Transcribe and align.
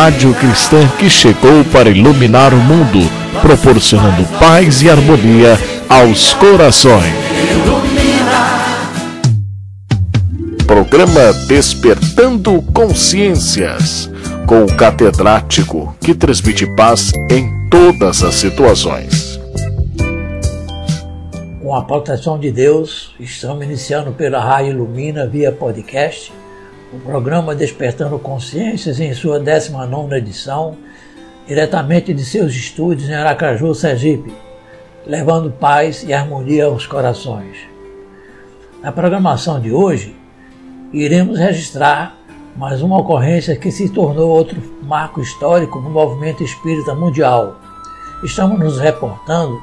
rádio 0.00 0.32
cristã 0.32 0.88
que 0.98 1.10
chegou 1.10 1.62
para 1.70 1.90
iluminar 1.90 2.54
o 2.54 2.56
mundo, 2.56 3.00
proporcionando 3.42 4.24
paz 4.38 4.80
e 4.80 4.88
harmonia 4.88 5.58
aos 5.90 6.32
corações. 6.32 7.12
Programa 10.66 11.34
Despertando 11.46 12.62
Consciências, 12.72 14.10
com 14.46 14.64
o 14.64 14.74
catedrático 14.74 15.94
que 16.00 16.14
transmite 16.14 16.66
paz 16.74 17.12
em 17.30 17.68
todas 17.68 18.22
as 18.22 18.36
situações. 18.36 19.38
Com 21.60 21.74
a 21.74 21.82
proteção 21.82 22.38
de 22.38 22.50
Deus, 22.50 23.14
estamos 23.20 23.66
iniciando 23.66 24.12
pela 24.12 24.40
Rádio 24.40 24.70
Ilumina 24.70 25.26
via 25.26 25.52
podcast 25.52 26.32
o 26.92 26.98
programa 26.98 27.54
Despertando 27.54 28.18
Consciências 28.18 28.98
em 28.98 29.14
sua 29.14 29.38
19 29.38 30.16
edição, 30.16 30.76
diretamente 31.46 32.12
de 32.12 32.24
seus 32.24 32.52
estúdios 32.52 33.08
em 33.08 33.14
Aracaju, 33.14 33.72
Sergipe, 33.74 34.32
levando 35.06 35.52
paz 35.52 36.02
e 36.02 36.12
harmonia 36.12 36.64
aos 36.64 36.86
corações. 36.86 37.56
Na 38.82 38.90
programação 38.90 39.60
de 39.60 39.70
hoje, 39.70 40.16
iremos 40.92 41.38
registrar 41.38 42.16
mais 42.56 42.82
uma 42.82 42.98
ocorrência 42.98 43.54
que 43.54 43.70
se 43.70 43.88
tornou 43.88 44.28
outro 44.28 44.60
marco 44.82 45.20
histórico 45.20 45.80
no 45.80 45.90
movimento 45.90 46.42
espírita 46.42 46.92
mundial. 46.92 47.60
Estamos 48.24 48.58
nos 48.58 48.80
reportando 48.80 49.56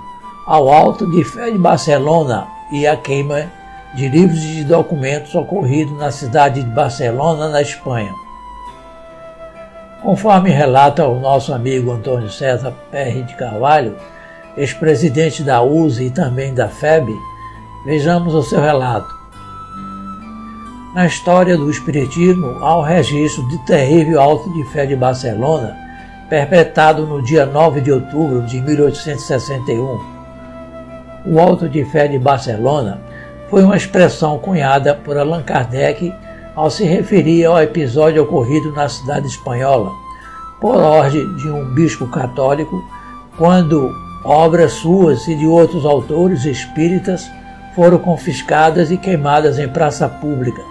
ao 0.46 0.70
Alto 0.70 1.10
de 1.12 1.26
Fé 1.26 1.52
de 1.52 1.58
Barcelona 1.58 2.48
e 2.72 2.88
a 2.88 2.96
queima 2.96 3.52
de 3.98 4.08
livros 4.08 4.44
e 4.44 4.58
de 4.58 4.64
documentos 4.64 5.34
ocorrido 5.34 5.96
na 5.96 6.12
cidade 6.12 6.62
de 6.62 6.70
Barcelona, 6.70 7.50
na 7.50 7.64
Espanha. 7.64 8.14
Conforme 10.04 10.52
relata 10.52 11.08
o 11.08 11.20
nosso 11.20 11.52
amigo 11.52 11.92
Antônio 11.92 12.30
César 12.30 12.72
Perry 12.92 13.24
de 13.24 13.34
Carvalho, 13.34 13.96
ex-presidente 14.56 15.42
da 15.42 15.64
USE 15.64 16.06
e 16.06 16.12
também 16.12 16.54
da 16.54 16.70
FEB, 16.70 17.12
vejamos 17.88 18.36
o 18.36 18.44
seu 18.44 18.62
relato. 18.62 19.10
Na 20.94 21.08
história 21.08 21.58
do 21.58 21.72
Espiritismo, 21.72 22.64
há 22.64 22.78
o 22.78 22.84
registro 22.84 23.48
de 23.48 23.58
terrível 23.66 24.22
alto 24.22 24.54
de 24.54 24.64
fé 24.66 24.86
de 24.86 24.96
Barcelona, 24.96 25.76
perpetrado 26.30 27.08
no 27.08 27.24
dia 27.24 27.48
9 27.48 27.82
de 27.82 27.92
outubro 27.92 28.44
de 28.44 28.62
1861. 28.62 30.00
O 31.26 31.40
alto 31.40 31.68
de 31.68 31.84
fé 31.86 32.08
de 32.08 32.20
Barcelona 32.20 33.07
foi 33.50 33.64
uma 33.64 33.78
expressão 33.78 34.38
cunhada 34.40 34.94
por 34.94 35.18
Allan 35.18 35.44
Kardec 35.44 36.14
ao 36.56 36.70
se 36.70 36.84
referir 36.84 37.46
ao 37.46 37.62
episódio 37.62 38.24
ocorrido 38.24 38.72
na 38.74 38.90
cidade 38.90 39.28
espanhola, 39.28 39.92
por 40.60 40.76
ordem 40.76 41.36
de 41.36 41.48
um 41.48 41.66
bispo 41.74 42.08
católico, 42.08 42.84
quando 43.38 43.92
obras 44.26 44.74
suas 44.74 45.28
e 45.28 45.36
de 45.36 45.46
outros 45.46 45.86
autores 45.86 46.46
espíritas 46.46 47.30
foram 47.76 48.00
confiscadas 48.00 48.90
e 48.90 48.98
queimadas 48.98 49.60
em 49.60 49.70
praça 49.70 50.10
pública. 50.10 50.62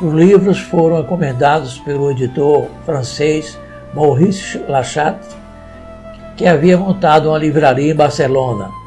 Os 0.00 0.14
livros 0.14 0.58
foram 0.58 1.00
encomendados 1.00 1.78
pelo 1.80 2.10
editor 2.10 2.66
francês 2.86 3.58
Maurice 3.94 4.58
Lachat, 4.66 5.18
que 6.36 6.46
havia 6.46 6.78
montado 6.78 7.28
uma 7.28 7.36
livraria 7.36 7.92
em 7.92 7.94
Barcelona. 7.94 8.79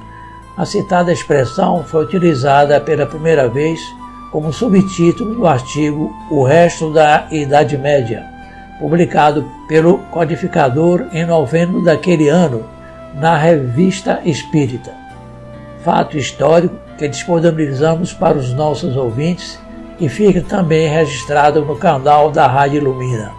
A 0.55 0.65
citada 0.65 1.11
expressão 1.11 1.83
foi 1.83 2.03
utilizada 2.03 2.79
pela 2.79 3.07
primeira 3.07 3.49
vez 3.49 3.79
como 4.31 4.53
subtítulo 4.53 5.33
do 5.33 5.47
artigo 5.47 6.13
O 6.29 6.43
Resto 6.43 6.93
da 6.93 7.27
Idade 7.31 7.75
Média, 7.75 8.23
publicado 8.79 9.49
pelo 9.67 9.97
codificador 10.11 11.07
em 11.11 11.25
novembro 11.25 11.83
daquele 11.83 12.29
ano 12.29 12.63
na 13.15 13.35
Revista 13.35 14.21
Espírita. 14.23 14.91
Fato 15.83 16.17
histórico 16.17 16.75
que 16.99 17.07
disponibilizamos 17.07 18.13
para 18.13 18.37
os 18.37 18.53
nossos 18.53 18.95
ouvintes 18.95 19.59
e 19.99 20.07
fica 20.07 20.41
também 20.41 20.87
registrado 20.87 21.65
no 21.65 21.75
canal 21.75 22.29
da 22.29 22.45
Rádio 22.45 22.77
Ilumina, 22.77 23.31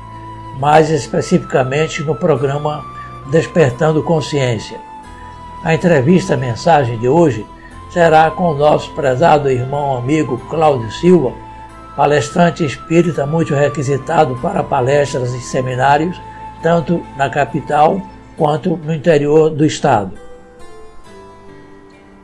mais 0.59 0.91
especificamente 0.91 2.03
no 2.03 2.17
programa 2.17 2.85
Despertando 3.31 4.03
Consciência. 4.03 4.94
A 5.65 5.73
entrevista 5.73 6.37
mensagem 6.37 6.99
de 6.99 7.09
hoje 7.09 7.47
será 7.91 8.31
com 8.31 8.51
o 8.51 8.55
nosso 8.55 8.93
prezado 8.95 9.51
irmão 9.51 9.97
amigo 9.97 10.37
Cláudio 10.51 10.93
Silva, 10.93 11.33
palestrante 11.97 12.67
espírita 12.67 13.25
muito 13.27 13.55
requisitado 13.55 14.37
para 14.43 14.63
palestras 14.63 15.33
e 15.33 15.41
seminários, 15.41 16.21
tanto 16.63 17.03
na 17.17 17.31
capital 17.31 17.99
quanto 18.37 18.77
no 18.77 18.93
interior 18.93 19.49
do 19.49 19.65
estado. 19.65 20.13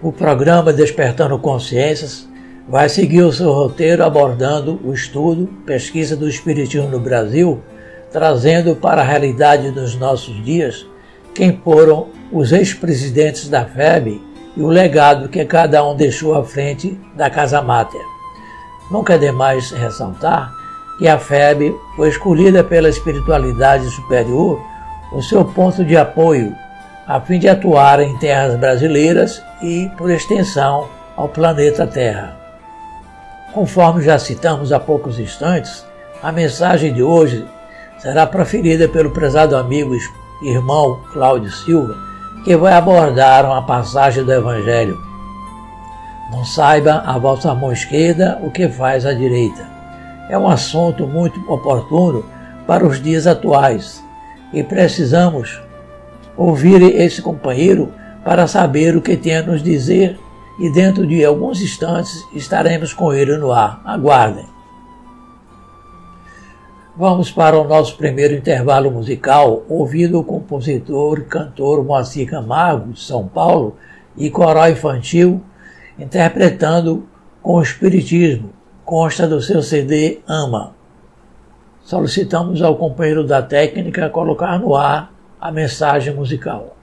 O 0.03 0.13
programa 0.13 0.71
Despertando 0.71 1.39
Consciências 1.39 2.29
vai 2.69 2.91
seguir 2.91 3.23
o 3.23 3.33
seu 3.33 3.53
roteiro 3.53 4.05
abordando 4.05 4.79
o 4.85 4.93
estudo, 4.93 5.47
pesquisa 5.65 6.15
do 6.15 6.29
Espiritismo 6.29 6.91
no 6.91 7.01
Brasil, 7.01 7.63
trazendo 8.13 8.77
para 8.77 9.01
a 9.01 9.05
realidade 9.05 9.71
dos 9.71 9.95
nossos 9.97 10.45
dias 10.45 10.90
quem 11.35 11.61
foram 11.63 12.09
os 12.33 12.53
ex-presidentes 12.53 13.49
da 13.49 13.65
FEB 13.65 14.21
e 14.57 14.63
o 14.63 14.69
legado 14.69 15.29
que 15.29 15.45
cada 15.45 15.85
um 15.87 15.95
deixou 15.95 16.35
à 16.35 16.45
frente 16.45 16.99
da 17.15 17.31
Casa 17.31 17.63
Máter. 17.63 18.01
Nunca 18.91 19.15
é 19.15 19.19
demais 19.19 19.71
ressaltar 19.71 20.53
que 20.99 21.09
a 21.09 21.19
FEB 21.19 21.75
foi 21.97 22.09
escolhida 22.09 22.63
pela 22.63 22.89
espiritualidade 22.89 23.89
superior 23.91 24.61
o 25.13 25.23
seu 25.23 25.45
ponto 25.45 25.85
de 25.85 25.97
apoio, 25.97 26.55
a 27.07 27.21
fim 27.21 27.39
de 27.39 27.49
atuar 27.49 28.01
em 28.01 28.17
terras 28.19 28.55
brasileiras 28.57 29.43
e, 29.63 29.91
por 29.97 30.11
extensão, 30.11 30.89
ao 31.17 31.29
planeta 31.29 31.87
Terra. 31.87 32.37
Conforme 33.53 34.03
já 34.03 34.19
citamos 34.19 34.73
há 34.73 34.79
poucos 34.79 35.19
instantes, 35.19 35.85
a 36.23 36.31
mensagem 36.31 36.93
de 36.93 37.03
hoje 37.03 37.45
será 37.99 38.27
proferida 38.27 38.89
pelo 38.89 39.11
prezado 39.11 39.57
amigo 39.57 39.95
irmão 40.43 41.01
Cláudio 41.13 41.51
Silva, 41.51 41.97
que 42.45 42.57
vai 42.57 42.73
abordar 42.73 43.45
uma 43.45 43.63
passagem 43.63 44.25
do 44.25 44.33
Evangelho. 44.33 44.99
Não 46.33 46.45
saiba 46.45 47.03
a 47.07 47.19
vossa 47.19 47.55
mão 47.55 47.73
esquerda 47.73 48.39
o 48.43 48.51
que 48.51 48.69
faz 48.69 49.05
a 49.05 49.13
direita. 49.13 49.69
É 50.29 50.39
um 50.39 50.49
assunto 50.49 51.07
muito 51.07 51.41
oportuno 51.53 52.25
para 52.67 52.87
os 52.87 53.03
dias 53.03 53.27
atuais 53.27 54.03
e 54.53 54.63
precisamos 54.63 55.61
ouvir 56.37 56.83
esse 56.83 57.21
companheiro 57.21 57.93
para 58.25 58.47
saber 58.47 58.97
o 58.97 59.03
que 59.03 59.17
tem 59.17 59.39
a 59.39 59.43
nos 59.43 59.63
dizer 59.63 60.19
e 60.59 60.71
dentro 60.71 61.07
de 61.07 61.25
alguns 61.25 61.61
instantes 61.61 62.25
estaremos 62.35 62.93
com 62.93 63.13
ele 63.13 63.37
no 63.37 63.53
ar. 63.53 63.81
Aguardem. 63.85 64.50
Vamos 67.01 67.33
para 67.33 67.59
o 67.59 67.67
nosso 67.67 67.97
primeiro 67.97 68.35
intervalo 68.35 68.91
musical, 68.91 69.65
ouvindo 69.71 70.21
o 70.21 70.23
compositor 70.23 71.21
e 71.21 71.25
cantor 71.25 71.83
Moacir 71.83 72.29
Camargo, 72.29 72.93
de 72.93 73.01
São 73.01 73.27
Paulo, 73.27 73.79
e 74.19 74.29
coral 74.29 74.69
infantil, 74.69 75.43
interpretando 75.99 77.09
com 77.43 77.55
o 77.55 77.63
Espiritismo, 77.63 78.51
consta 78.85 79.27
do 79.27 79.41
seu 79.41 79.63
CD 79.63 80.21
Ama. 80.29 80.75
Solicitamos 81.81 82.61
ao 82.61 82.77
companheiro 82.77 83.27
da 83.27 83.41
técnica 83.41 84.11
colocar 84.11 84.59
no 84.59 84.77
ar 84.77 85.11
a 85.41 85.51
mensagem 85.51 86.15
musical. 86.15 86.77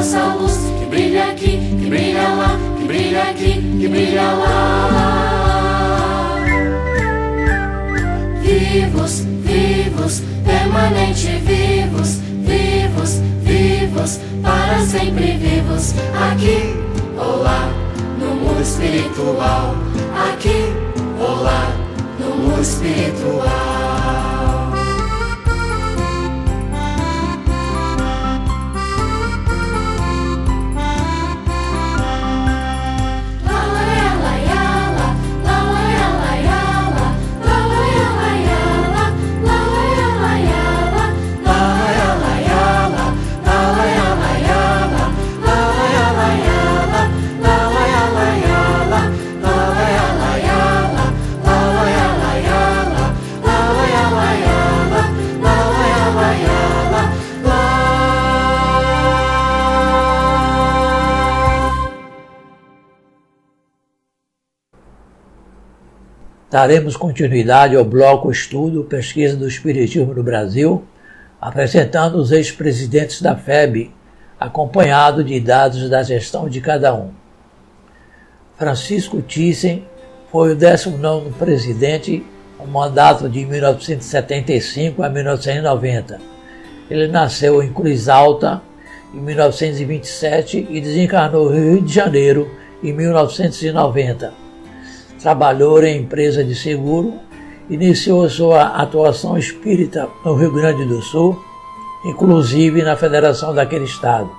Nossa 0.00 0.34
luz 0.34 0.56
que 0.78 0.86
brilha 0.86 1.24
aqui, 1.24 1.58
que 1.78 1.86
brilha 1.86 2.28
lá, 2.28 2.58
que 2.78 2.84
brilha 2.84 3.22
aqui, 3.24 3.52
que 3.78 3.88
brilha 3.88 4.32
lá. 4.32 4.78
Vivos, 8.40 9.20
vivos, 9.44 10.22
permanente 10.42 11.26
vivos, 11.44 12.20
vivos, 12.46 13.20
vivos, 13.42 14.20
para 14.42 14.80
sempre 14.80 15.36
vivos, 15.36 15.92
aqui 16.14 16.74
ou 17.18 17.42
lá, 17.42 17.68
mundo 18.60 18.62
espiritual, 18.62 19.74
aqui 20.32 20.72
ou 21.18 21.42
lá, 21.42 21.72
no 22.18 22.36
mundo 22.36 22.60
espiritual. 22.60 24.39
Daremos 66.50 66.96
continuidade 66.96 67.76
ao 67.76 67.84
bloco 67.84 68.28
Estudo 68.28 68.82
Pesquisa 68.82 69.36
do 69.36 69.46
Espiritismo 69.46 70.12
no 70.12 70.20
Brasil, 70.20 70.82
apresentando 71.40 72.16
os 72.16 72.32
ex-presidentes 72.32 73.22
da 73.22 73.36
FEB, 73.36 73.94
acompanhado 74.38 75.22
de 75.22 75.38
dados 75.38 75.88
da 75.88 76.02
gestão 76.02 76.48
de 76.48 76.60
cada 76.60 76.92
um. 76.92 77.10
Francisco 78.58 79.22
Thyssen 79.22 79.86
foi 80.32 80.54
o 80.54 80.56
19 80.56 81.30
presidente, 81.38 82.26
um 82.58 82.66
mandato 82.66 83.28
de 83.28 83.46
1975 83.46 85.04
a 85.04 85.08
1990. 85.08 86.20
Ele 86.90 87.06
nasceu 87.06 87.62
em 87.62 87.72
Cruz 87.72 88.08
Alta 88.08 88.60
em 89.14 89.20
1927 89.20 90.66
e 90.68 90.80
desencarnou 90.80 91.48
no 91.48 91.56
Rio 91.56 91.80
de 91.80 91.94
Janeiro 91.94 92.50
em 92.82 92.92
1990 92.92 94.39
trabalhou 95.22 95.82
em 95.84 95.98
empresa 95.98 96.42
de 96.42 96.54
seguro, 96.54 97.14
iniciou 97.68 98.28
sua 98.28 98.62
atuação 98.82 99.36
espírita 99.38 100.08
no 100.24 100.34
Rio 100.34 100.52
Grande 100.52 100.84
do 100.84 101.00
Sul, 101.02 101.38
inclusive 102.04 102.82
na 102.82 102.96
federação 102.96 103.54
daquele 103.54 103.84
estado. 103.84 104.30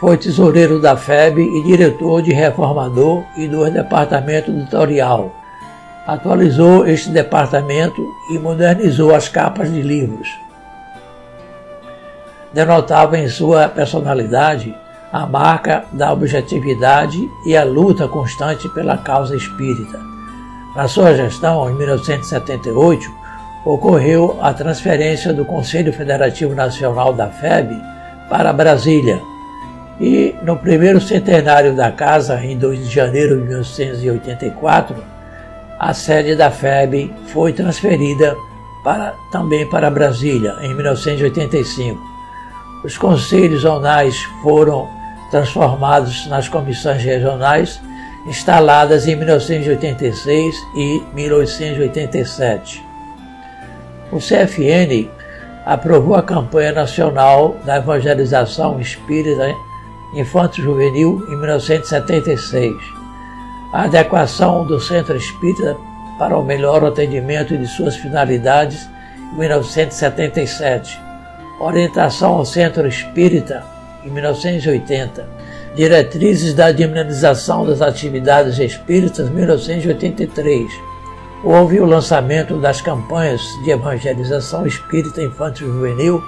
Foi 0.00 0.16
tesoureiro 0.16 0.80
da 0.80 0.96
FEB 0.96 1.40
e 1.40 1.62
diretor 1.62 2.22
de 2.22 2.32
reformador 2.32 3.22
e 3.36 3.46
do 3.46 3.70
departamento 3.70 4.50
editorial. 4.50 5.34
Atualizou 6.06 6.86
este 6.86 7.10
departamento 7.10 8.06
e 8.30 8.38
modernizou 8.38 9.14
as 9.14 9.28
capas 9.28 9.72
de 9.72 9.82
livros. 9.82 10.28
Denotava 12.52 13.18
em 13.18 13.28
sua 13.28 13.68
personalidade 13.68 14.74
a 15.12 15.26
marca 15.26 15.84
da 15.92 16.12
objetividade 16.12 17.30
e 17.44 17.56
a 17.56 17.64
luta 17.64 18.08
constante 18.08 18.68
pela 18.70 18.98
causa 18.98 19.36
espírita. 19.36 19.98
Na 20.74 20.88
sua 20.88 21.14
gestão, 21.14 21.70
em 21.70 21.74
1978, 21.74 23.10
ocorreu 23.64 24.38
a 24.42 24.52
transferência 24.52 25.32
do 25.32 25.44
Conselho 25.44 25.92
Federativo 25.92 26.54
Nacional 26.54 27.12
da 27.12 27.28
FEB 27.28 27.74
para 28.28 28.52
Brasília. 28.52 29.20
E 29.98 30.34
no 30.42 30.56
primeiro 30.56 31.00
centenário 31.00 31.74
da 31.74 31.90
casa, 31.90 32.38
em 32.44 32.58
2 32.58 32.88
de 32.88 32.94
janeiro 32.94 33.38
de 33.38 33.44
1984, 33.44 34.94
a 35.78 35.94
sede 35.94 36.34
da 36.34 36.50
FEB 36.50 37.12
foi 37.28 37.52
transferida 37.52 38.36
para, 38.84 39.14
também 39.32 39.68
para 39.68 39.90
Brasília, 39.90 40.54
em 40.60 40.74
1985. 40.74 42.15
Os 42.84 42.96
conselhos 42.96 43.62
zonais 43.62 44.16
foram 44.42 44.88
transformados 45.30 46.26
nas 46.26 46.48
comissões 46.48 47.02
regionais, 47.02 47.80
instaladas 48.26 49.06
em 49.06 49.16
1986 49.16 50.54
e 50.74 51.02
1987. 51.14 52.84
O 54.12 54.18
CFN 54.18 55.08
aprovou 55.64 56.14
a 56.14 56.22
campanha 56.22 56.72
nacional 56.72 57.56
da 57.64 57.78
evangelização 57.78 58.80
espírita 58.80 59.52
infanto-juvenil 60.14 61.24
em 61.28 61.36
1976, 61.36 62.74
a 63.72 63.82
adequação 63.82 64.64
do 64.64 64.80
centro 64.80 65.16
espírita 65.16 65.76
para 66.18 66.38
o 66.38 66.44
melhor 66.44 66.84
atendimento 66.84 67.56
de 67.58 67.66
suas 67.66 67.96
finalidades 67.96 68.88
em 69.32 69.38
1977, 69.38 71.05
orientação 71.58 72.34
ao 72.34 72.44
centro 72.44 72.86
espírita 72.86 73.64
em 74.04 74.10
1980. 74.10 75.36
Diretrizes 75.74 76.54
da 76.54 76.72
Dinamização 76.72 77.66
das 77.66 77.82
Atividades 77.82 78.58
Espíritas, 78.58 79.28
1983. 79.28 80.70
Houve 81.44 81.80
o 81.80 81.86
lançamento 81.86 82.58
das 82.58 82.80
campanhas 82.80 83.42
de 83.62 83.70
evangelização 83.70 84.66
espírita 84.66 85.22
infantil 85.22 85.68
e 85.68 85.72
juvenil, 85.72 86.24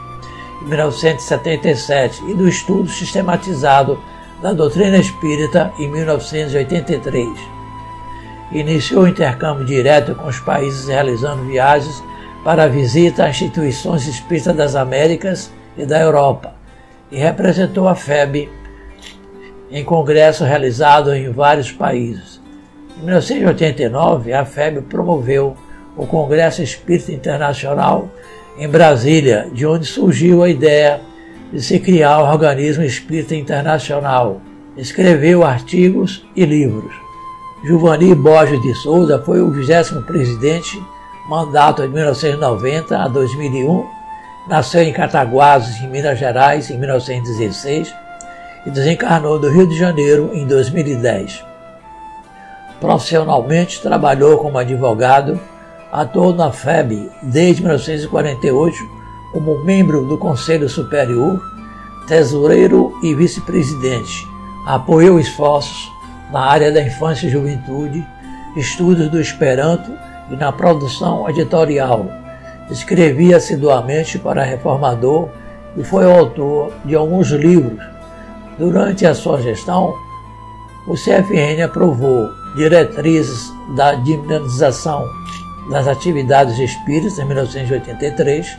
em 0.63 0.69
1977, 0.69 2.23
e 2.29 2.35
do 2.35 2.47
estudo 2.47 2.89
sistematizado 2.91 3.99
da 4.43 4.53
doutrina 4.53 4.99
espírita, 4.99 5.73
em 5.79 5.89
1983. 5.91 7.29
Iniciou 8.53 9.05
o 9.05 9.09
intercâmbio 9.09 9.65
direto 9.65 10.15
com 10.15 10.27
os 10.27 10.41
países 10.41 10.89
realizando 10.89 11.45
viagens 11.45 12.03
para 12.49 12.63
a 12.63 12.67
visita 12.67 13.25
a 13.25 13.29
instituições 13.29 14.07
espíritas 14.07 14.57
das 14.57 14.75
Américas 14.75 15.53
e 15.77 15.85
da 15.85 16.01
Europa 16.01 16.55
e 17.13 17.19
representou 17.19 17.87
a 17.87 17.95
FEB 17.95 18.49
em 19.71 19.85
congresso 19.85 20.45
realizado 20.45 21.15
em 21.15 21.31
vários 21.31 21.71
países. 21.71 22.41
Em 22.99 23.05
1989, 23.05 24.33
a 24.33 24.47
FEB 24.47 24.81
promoveu 24.81 25.59
o 25.95 26.07
Congresso 26.07 26.63
Espírita 26.63 27.13
Internacional 27.13 28.09
em 28.57 28.67
Brasília, 28.67 29.47
de 29.53 29.67
onde 29.67 29.85
surgiu 29.85 30.43
a 30.43 30.49
ideia 30.49 31.03
de 31.53 31.61
se 31.61 31.79
criar 31.79 32.23
o 32.23 32.33
Organismo 32.33 32.83
Espírita 32.83 33.35
Internacional. 33.35 34.41
Escreveu 34.75 35.45
artigos 35.45 36.27
e 36.35 36.47
livros. 36.47 36.95
Giovanni 37.63 38.15
Borges 38.15 38.63
de 38.63 38.75
Souza 38.77 39.23
foi 39.23 39.43
o 39.43 39.51
vigésimo 39.51 40.01
presidente, 40.05 40.83
mandato 41.29 41.83
de 41.83 41.89
1990 41.89 42.99
a 42.99 43.07
2001 43.07 43.99
Nasceu 44.49 44.83
em 44.83 44.95
Cataguases, 44.95 45.79
em 45.83 45.89
Minas 45.89 46.19
Gerais, 46.19 46.71
em 46.71 46.79
1916 46.79 47.95
e 48.65 48.71
desencarnou 48.71 49.39
do 49.39 49.51
Rio 49.51 49.67
de 49.67 49.77
Janeiro 49.79 50.31
em 50.33 50.47
2010. 50.47 51.45
Profissionalmente 52.81 53.83
trabalhou 53.83 54.39
como 54.39 54.57
advogado, 54.57 55.39
atuou 55.93 56.35
na 56.35 56.51
FEB 56.51 57.11
desde 57.23 57.61
1948 57.61 58.77
como 59.35 59.63
membro 59.63 60.07
do 60.07 60.17
Conselho 60.17 60.67
Superior, 60.67 61.39
tesoureiro 62.07 62.99
e 63.03 63.15
vice-presidente. 63.15 64.27
Apoiou 64.67 65.21
esforços 65.21 65.93
na 66.33 66.41
área 66.41 66.73
da 66.73 66.81
infância 66.81 67.27
e 67.27 67.31
juventude, 67.31 68.07
estudos 68.57 69.11
do 69.11 69.21
Esperanto 69.21 69.93
e 70.31 70.37
na 70.37 70.53
produção 70.53 71.29
editorial. 71.29 72.07
Escrevia 72.71 73.37
assiduamente 73.39 74.19
para 74.19 74.45
Reformador 74.45 75.29
e 75.77 75.83
foi 75.83 76.05
autor 76.05 76.73
de 76.85 76.95
alguns 76.95 77.29
livros. 77.31 77.79
Durante 78.59 79.07
a 79.07 79.15
sua 79.15 79.41
gestão, 79.41 79.95
o 80.87 80.95
CFN 80.95 81.63
aprovou 81.65 82.31
diretrizes 82.57 83.53
da 83.77 83.95
dinamização 83.95 85.05
das 85.71 85.87
atividades 85.87 86.59
espíritas 86.59 87.19
em 87.19 87.25
1983, 87.25 88.57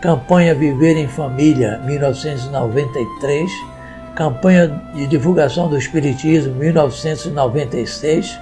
campanha 0.00 0.54
Viver 0.54 0.96
em 0.96 1.08
Família 1.08 1.78
1993, 1.84 3.50
campanha 4.14 4.68
de 4.94 5.06
divulgação 5.06 5.68
do 5.68 5.76
Espiritismo 5.76 6.54
1996, 6.54 8.38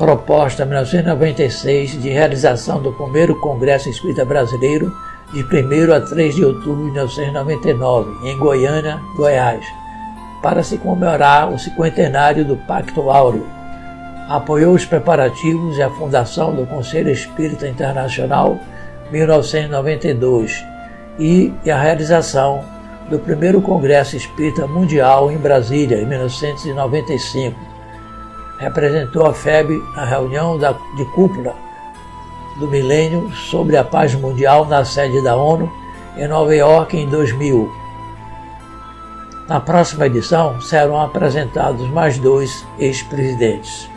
proposta 0.00 0.64
1996 0.64 2.00
de 2.00 2.08
realização 2.08 2.80
do 2.80 2.90
primeiro 2.90 3.38
Congresso 3.38 3.90
Espírita 3.90 4.24
Brasileiro 4.24 4.90
de 5.30 5.42
1 5.42 5.92
a 5.92 6.00
3 6.00 6.36
de 6.36 6.42
outubro 6.42 6.86
de 6.86 6.92
1999, 6.92 8.26
em 8.26 8.38
Goiânia, 8.38 8.98
Goiás, 9.14 9.62
para 10.42 10.62
se 10.62 10.78
comemorar 10.78 11.52
o 11.52 11.58
cinquentenário 11.58 12.46
do 12.46 12.56
Pacto 12.56 13.10
Áureo. 13.10 13.46
Apoiou 14.26 14.74
os 14.74 14.86
preparativos 14.86 15.76
e 15.76 15.82
a 15.82 15.90
fundação 15.90 16.56
do 16.56 16.64
Conselho 16.64 17.10
Espírita 17.10 17.68
Internacional 17.68 18.58
1992 19.12 20.64
e 21.18 21.52
a 21.70 21.78
realização 21.78 22.64
do 23.10 23.18
primeiro 23.18 23.60
Congresso 23.60 24.16
Espírita 24.16 24.66
Mundial 24.66 25.30
em 25.30 25.36
Brasília, 25.36 26.00
em 26.00 26.06
1995. 26.06 27.69
Representou 28.60 29.26
a 29.26 29.34
FEB 29.34 29.82
na 29.96 30.04
reunião 30.04 30.58
da, 30.58 30.72
de 30.96 31.04
cúpula 31.14 31.54
do 32.58 32.68
milênio 32.68 33.32
sobre 33.32 33.76
a 33.76 33.82
paz 33.82 34.14
mundial 34.14 34.66
na 34.66 34.84
sede 34.84 35.24
da 35.24 35.34
ONU 35.34 35.72
em 36.16 36.28
Nova 36.28 36.54
York 36.54 36.96
em 36.96 37.08
2000. 37.08 37.72
Na 39.48 39.58
próxima 39.58 40.06
edição 40.06 40.60
serão 40.60 41.00
apresentados 41.00 41.88
mais 41.88 42.18
dois 42.18 42.64
ex-presidentes. 42.78 43.88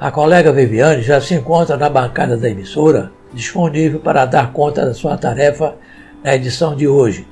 A 0.00 0.10
colega 0.10 0.52
Viviane 0.52 1.02
já 1.02 1.20
se 1.20 1.34
encontra 1.34 1.76
na 1.76 1.88
bancada 1.88 2.36
da 2.36 2.50
emissora, 2.50 3.12
disponível 3.32 4.00
para 4.00 4.26
dar 4.26 4.52
conta 4.52 4.84
da 4.84 4.92
sua 4.92 5.16
tarefa 5.16 5.74
na 6.22 6.34
edição 6.34 6.74
de 6.74 6.88
hoje. 6.88 7.26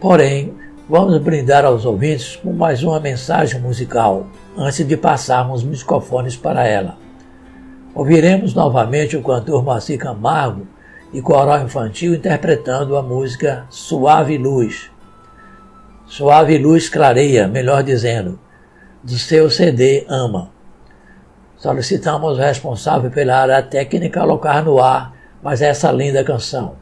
Porém, 0.00 0.54
vamos 0.92 1.16
brindar 1.22 1.64
aos 1.64 1.86
ouvintes 1.86 2.36
com 2.36 2.52
mais 2.52 2.82
uma 2.82 3.00
mensagem 3.00 3.58
musical, 3.58 4.26
antes 4.54 4.86
de 4.86 4.94
passarmos 4.94 5.62
os 5.62 5.66
microfones 5.66 6.36
para 6.36 6.66
ela. 6.66 6.98
Ouviremos 7.94 8.52
novamente 8.52 9.16
o 9.16 9.22
cantor 9.22 9.64
Moacir 9.64 9.98
Camargo 9.98 10.66
e 11.10 11.22
coral 11.22 11.62
infantil 11.62 12.14
interpretando 12.14 12.94
a 12.94 13.02
música 13.02 13.64
Suave 13.70 14.36
Luz. 14.36 14.90
Suave 16.04 16.58
Luz 16.58 16.90
Clareia, 16.90 17.48
melhor 17.48 17.82
dizendo, 17.82 18.38
do 19.02 19.16
seu 19.16 19.48
CD 19.48 20.04
Ama. 20.10 20.50
Solicitamos 21.56 22.36
o 22.36 22.42
responsável 22.42 23.10
pela 23.10 23.38
área 23.38 23.62
técnica 23.62 24.20
colocar 24.20 24.62
no 24.62 24.78
ar 24.78 25.14
mais 25.42 25.62
essa 25.62 25.90
linda 25.90 26.22
canção. 26.22 26.81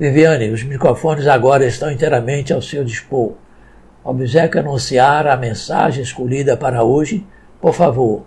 Viviane, 0.00 0.48
os 0.48 0.62
microfones 0.62 1.26
agora 1.26 1.66
estão 1.66 1.90
inteiramente 1.92 2.54
ao 2.54 2.62
seu 2.62 2.82
dispor. 2.82 3.34
Obseque 4.02 4.58
anunciar 4.58 5.26
a 5.26 5.36
mensagem 5.36 6.02
escolhida 6.02 6.56
para 6.56 6.82
hoje, 6.82 7.22
por 7.60 7.74
favor. 7.74 8.22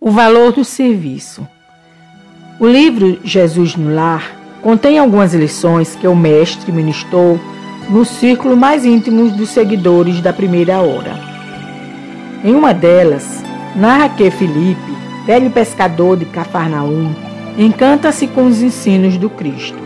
O 0.00 0.12
valor 0.12 0.52
do 0.52 0.64
serviço. 0.64 1.44
O 2.60 2.68
livro 2.68 3.18
Jesus 3.24 3.74
no 3.74 3.92
Lar 3.92 4.30
contém 4.62 4.96
algumas 4.96 5.34
lições 5.34 5.96
que 5.96 6.06
o 6.06 6.14
mestre 6.14 6.70
ministrou 6.70 7.40
no 7.90 8.04
círculo 8.04 8.56
mais 8.56 8.84
íntimo 8.84 9.28
dos 9.30 9.48
seguidores 9.48 10.20
da 10.20 10.32
primeira 10.32 10.78
hora. 10.78 11.14
Em 12.44 12.54
uma 12.54 12.72
delas, 12.72 13.42
narra 13.74 14.10
que 14.10 14.30
Filipe, 14.30 14.96
velho 15.26 15.50
pescador 15.50 16.16
de 16.16 16.26
Cafarnaum, 16.26 17.12
encanta-se 17.58 18.28
com 18.28 18.46
os 18.46 18.62
ensinos 18.62 19.18
do 19.18 19.28
Cristo. 19.28 19.85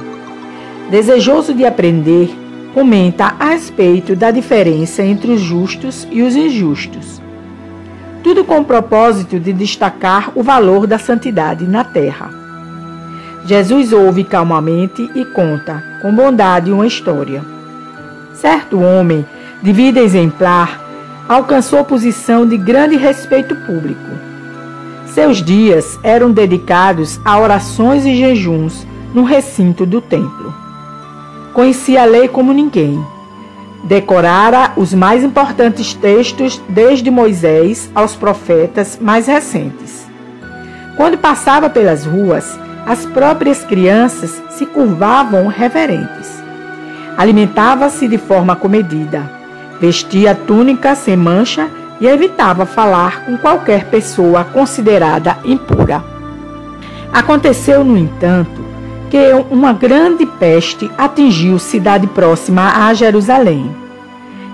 Desejoso 0.90 1.54
de 1.54 1.64
aprender, 1.64 2.36
comenta 2.74 3.36
a 3.38 3.50
respeito 3.50 4.16
da 4.16 4.32
diferença 4.32 5.04
entre 5.04 5.30
os 5.30 5.40
justos 5.40 6.04
e 6.10 6.20
os 6.20 6.34
injustos. 6.34 7.22
Tudo 8.24 8.44
com 8.44 8.58
o 8.58 8.64
propósito 8.64 9.38
de 9.38 9.52
destacar 9.52 10.32
o 10.34 10.42
valor 10.42 10.88
da 10.88 10.98
santidade 10.98 11.64
na 11.64 11.84
terra. 11.84 12.30
Jesus 13.46 13.92
ouve 13.92 14.24
calmamente 14.24 15.08
e 15.14 15.24
conta, 15.24 15.80
com 16.02 16.12
bondade, 16.12 16.72
uma 16.72 16.88
história. 16.88 17.44
Certo 18.34 18.80
homem, 18.80 19.24
de 19.62 19.72
vida 19.72 20.00
exemplar, 20.00 20.84
alcançou 21.28 21.84
posição 21.84 22.44
de 22.44 22.56
grande 22.56 22.96
respeito 22.96 23.54
público. 23.54 24.10
Seus 25.06 25.40
dias 25.40 26.00
eram 26.02 26.32
dedicados 26.32 27.20
a 27.24 27.38
orações 27.38 28.04
e 28.04 28.16
jejuns 28.16 28.84
no 29.14 29.22
recinto 29.22 29.86
do 29.86 30.00
templo. 30.00 30.69
Conhecia 31.52 32.02
a 32.02 32.04
lei 32.04 32.28
como 32.28 32.52
ninguém. 32.52 33.04
Decorara 33.84 34.72
os 34.76 34.94
mais 34.94 35.24
importantes 35.24 35.94
textos 35.94 36.60
desde 36.68 37.10
Moisés 37.10 37.90
aos 37.94 38.14
profetas 38.14 38.98
mais 39.00 39.26
recentes. 39.26 40.06
Quando 40.96 41.18
passava 41.18 41.70
pelas 41.70 42.04
ruas, 42.04 42.58
as 42.86 43.06
próprias 43.06 43.64
crianças 43.64 44.42
se 44.50 44.66
curvavam 44.66 45.46
reverentes. 45.48 46.40
Alimentava-se 47.16 48.06
de 48.06 48.18
forma 48.18 48.54
comedida, 48.54 49.30
vestia 49.80 50.34
túnica 50.34 50.94
sem 50.94 51.16
mancha 51.16 51.68
e 52.00 52.06
evitava 52.06 52.64
falar 52.64 53.24
com 53.24 53.36
qualquer 53.36 53.86
pessoa 53.86 54.44
considerada 54.44 55.38
impura. 55.44 56.02
Aconteceu, 57.12 57.84
no 57.84 57.96
entanto, 57.96 58.69
que 59.10 59.32
uma 59.50 59.72
grande 59.72 60.24
peste 60.24 60.88
atingiu 60.96 61.58
cidade 61.58 62.06
próxima 62.06 62.86
a 62.86 62.94
Jerusalém. 62.94 63.68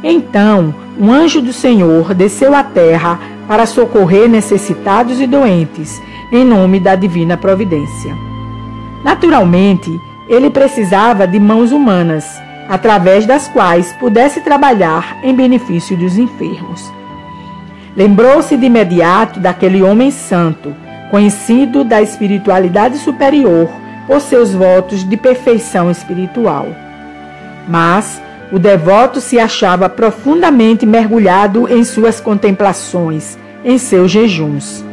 Então, 0.03 0.75
um 0.99 1.13
anjo 1.13 1.43
do 1.43 1.53
Senhor 1.53 2.15
desceu 2.15 2.55
à 2.55 2.65
terra 2.65 3.21
para 3.47 3.67
socorrer 3.67 4.29
necessitados 4.29 5.21
e 5.21 5.27
doentes, 5.27 6.01
em 6.33 6.43
nome 6.43 6.81
da 6.81 6.97
divina 6.97 7.37
providência. 7.37 8.17
Naturalmente, 9.05 9.91
ele 10.27 10.49
precisava 10.49 11.27
de 11.27 11.39
mãos 11.39 11.71
humanas, 11.71 12.25
através 12.69 13.27
das 13.27 13.47
quais 13.47 13.93
pudesse 14.01 14.41
trabalhar 14.41 15.19
em 15.23 15.35
benefício 15.35 15.97
dos 15.97 16.17
enfermos. 16.17 16.91
Lembrou-se 17.95 18.57
de 18.57 18.67
imediato 18.67 19.39
daquele 19.39 19.83
homem 19.83 20.11
santo, 20.11 20.75
conhecido 21.11 21.85
da 21.85 22.03
espiritualidade 22.03 22.99
superior 22.99 23.69
por 24.07 24.21
seus 24.21 24.53
votos 24.55 25.09
de 25.09 25.17
perfeição 25.17 25.91
espiritual. 25.91 26.69
Mas 27.69 28.21
o 28.53 28.59
devoto 28.59 29.21
se 29.21 29.39
achava 29.39 29.89
profundamente 29.89 30.87
mergulhado 30.87 31.69
em 31.69 31.83
suas 31.85 32.21
contemplações, 32.21 33.37
em 33.65 33.77
seus 33.77 34.11
jejuns. 34.11 34.85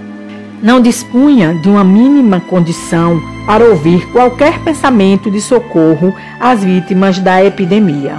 Não 0.62 0.82
dispunha 0.82 1.54
de 1.56 1.70
uma 1.70 1.84
mínima 1.84 2.40
condição 2.40 3.22
para 3.46 3.66
ouvir 3.66 4.10
qualquer 4.12 4.60
pensamento 4.60 5.30
de 5.30 5.42
socorro 5.42 6.16
às 6.40 6.64
vítimas 6.64 7.20
da 7.20 7.44
epidemia. 7.44 8.18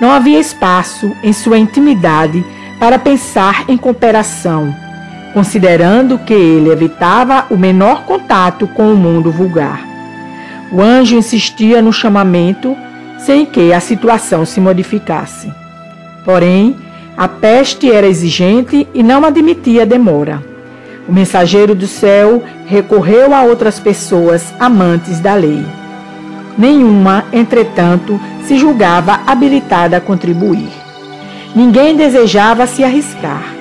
Não 0.00 0.10
havia 0.10 0.40
espaço 0.40 1.14
em 1.22 1.32
sua 1.32 1.58
intimidade 1.58 2.44
para 2.78 2.98
pensar 2.98 3.64
em 3.68 3.76
cooperação, 3.76 4.74
considerando 5.32 6.18
que 6.18 6.34
ele 6.34 6.70
evitava 6.70 7.46
o 7.50 7.56
menor 7.56 8.04
contato 8.04 8.66
com 8.66 8.92
o 8.92 8.96
mundo 8.96 9.30
vulgar. 9.30 9.89
O 10.72 10.80
anjo 10.80 11.16
insistia 11.16 11.82
no 11.82 11.92
chamamento 11.92 12.76
sem 13.18 13.44
que 13.44 13.72
a 13.72 13.80
situação 13.80 14.46
se 14.46 14.60
modificasse. 14.60 15.52
Porém, 16.24 16.76
a 17.16 17.28
peste 17.28 17.90
era 17.90 18.06
exigente 18.06 18.88
e 18.94 19.02
não 19.02 19.24
admitia 19.24 19.84
demora. 19.84 20.42
O 21.08 21.12
mensageiro 21.12 21.74
do 21.74 21.86
céu 21.86 22.42
recorreu 22.66 23.34
a 23.34 23.42
outras 23.42 23.80
pessoas 23.80 24.54
amantes 24.58 25.20
da 25.20 25.34
lei. 25.34 25.64
Nenhuma, 26.56 27.24
entretanto, 27.32 28.20
se 28.44 28.56
julgava 28.56 29.20
habilitada 29.26 29.96
a 29.96 30.00
contribuir. 30.00 30.68
Ninguém 31.54 31.96
desejava 31.96 32.66
se 32.66 32.84
arriscar. 32.84 33.54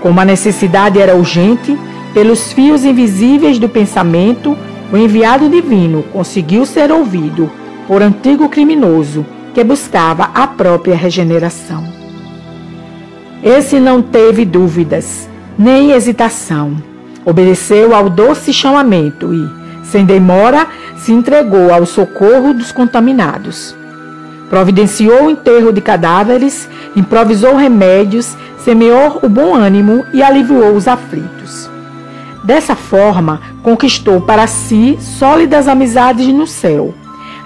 Como 0.00 0.20
a 0.20 0.24
necessidade 0.24 1.00
era 1.00 1.16
urgente, 1.16 1.78
pelos 2.12 2.52
fios 2.52 2.84
invisíveis 2.84 3.58
do 3.58 3.68
pensamento, 3.68 4.58
o 4.92 4.96
enviado 4.96 5.48
divino 5.48 6.02
conseguiu 6.12 6.66
ser 6.66 6.92
ouvido 6.92 7.50
por 7.88 8.02
antigo 8.02 8.48
criminoso 8.50 9.24
que 9.54 9.64
buscava 9.64 10.30
a 10.34 10.46
própria 10.46 10.94
regeneração. 10.94 11.82
Esse 13.42 13.80
não 13.80 14.02
teve 14.02 14.44
dúvidas, 14.44 15.28
nem 15.58 15.92
hesitação. 15.92 16.76
Obedeceu 17.24 17.94
ao 17.94 18.10
doce 18.10 18.52
chamamento 18.52 19.32
e, 19.32 19.50
sem 19.84 20.04
demora, 20.04 20.66
se 20.96 21.10
entregou 21.10 21.72
ao 21.72 21.86
socorro 21.86 22.52
dos 22.52 22.70
contaminados. 22.70 23.74
Providenciou 24.50 25.24
o 25.24 25.30
enterro 25.30 25.72
de 25.72 25.80
cadáveres, 25.80 26.68
improvisou 26.94 27.56
remédios, 27.56 28.36
semeou 28.58 29.20
o 29.22 29.28
bom 29.28 29.54
ânimo 29.54 30.04
e 30.12 30.22
aliviou 30.22 30.74
os 30.74 30.86
aflitos. 30.86 31.71
Dessa 32.42 32.74
forma, 32.74 33.40
conquistou 33.62 34.20
para 34.20 34.48
si 34.48 34.98
sólidas 35.00 35.68
amizades 35.68 36.26
no 36.26 36.46
céu, 36.46 36.92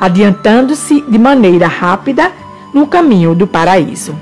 adiantando-se 0.00 1.02
de 1.02 1.18
maneira 1.18 1.66
rápida 1.66 2.32
no 2.72 2.86
caminho 2.86 3.34
do 3.34 3.46
paraíso. 3.46 4.14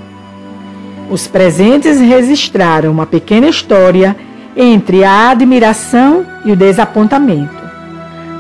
Os 1.08 1.28
presentes 1.28 2.00
registraram 2.00 2.90
uma 2.90 3.06
pequena 3.06 3.46
história 3.46 4.16
entre 4.56 5.04
a 5.04 5.30
admiração 5.30 6.26
e 6.44 6.50
o 6.50 6.56
desapontamento. 6.56 7.62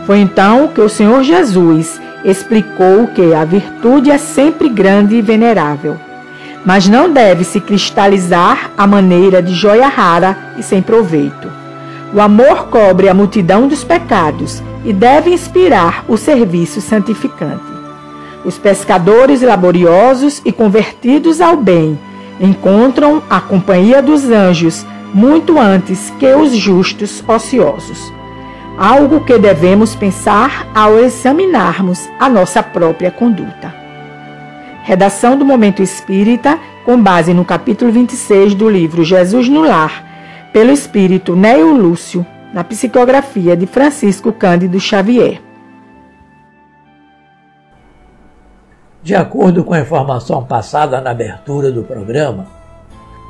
Foi 0.04 0.18
então 0.18 0.68
que 0.68 0.80
o 0.80 0.88
Senhor 0.88 1.22
Jesus 1.22 2.00
explicou 2.24 3.06
que 3.08 3.32
a 3.32 3.44
virtude 3.44 4.10
é 4.10 4.18
sempre 4.18 4.68
grande 4.68 5.14
e 5.14 5.22
venerável, 5.22 5.96
mas 6.64 6.88
não 6.88 7.12
deve 7.12 7.44
se 7.44 7.60
cristalizar 7.60 8.72
à 8.76 8.86
maneira 8.86 9.40
de 9.40 9.54
joia 9.54 9.86
rara 9.86 10.36
e 10.58 10.62
sem 10.62 10.82
proveito 10.82 11.63
o 12.14 12.20
amor 12.20 12.68
cobre 12.68 13.08
a 13.08 13.14
multidão 13.14 13.66
dos 13.66 13.82
pecados 13.82 14.62
e 14.84 14.92
deve 14.92 15.30
inspirar 15.30 16.04
o 16.06 16.16
serviço 16.16 16.80
santificante. 16.80 17.64
Os 18.44 18.56
pescadores 18.56 19.42
laboriosos 19.42 20.40
e 20.44 20.52
convertidos 20.52 21.40
ao 21.40 21.56
bem 21.56 21.98
encontram 22.40 23.20
a 23.28 23.40
companhia 23.40 24.00
dos 24.00 24.30
anjos 24.30 24.86
muito 25.12 25.58
antes 25.58 26.12
que 26.20 26.26
os 26.26 26.54
justos 26.54 27.24
ociosos. 27.26 28.12
Algo 28.78 29.20
que 29.20 29.36
devemos 29.36 29.96
pensar 29.96 30.68
ao 30.72 30.98
examinarmos 30.98 32.08
a 32.20 32.28
nossa 32.28 32.62
própria 32.62 33.10
conduta. 33.10 33.74
Redação 34.84 35.36
do 35.36 35.44
Momento 35.44 35.82
Espírita, 35.82 36.58
com 36.84 37.00
base 37.00 37.34
no 37.34 37.44
capítulo 37.44 37.90
26 37.90 38.54
do 38.54 38.68
livro 38.68 39.02
Jesus 39.02 39.48
no 39.48 39.62
Lar 39.62 40.13
pelo 40.54 40.70
espírito 40.70 41.34
Neo 41.34 41.72
Lúcio, 41.72 42.24
na 42.52 42.62
psicografia 42.62 43.56
de 43.56 43.66
Francisco 43.66 44.32
Cândido 44.32 44.78
Xavier. 44.78 45.42
De 49.02 49.16
acordo 49.16 49.64
com 49.64 49.74
a 49.74 49.80
informação 49.80 50.44
passada 50.44 51.00
na 51.00 51.10
abertura 51.10 51.72
do 51.72 51.82
programa, 51.82 52.46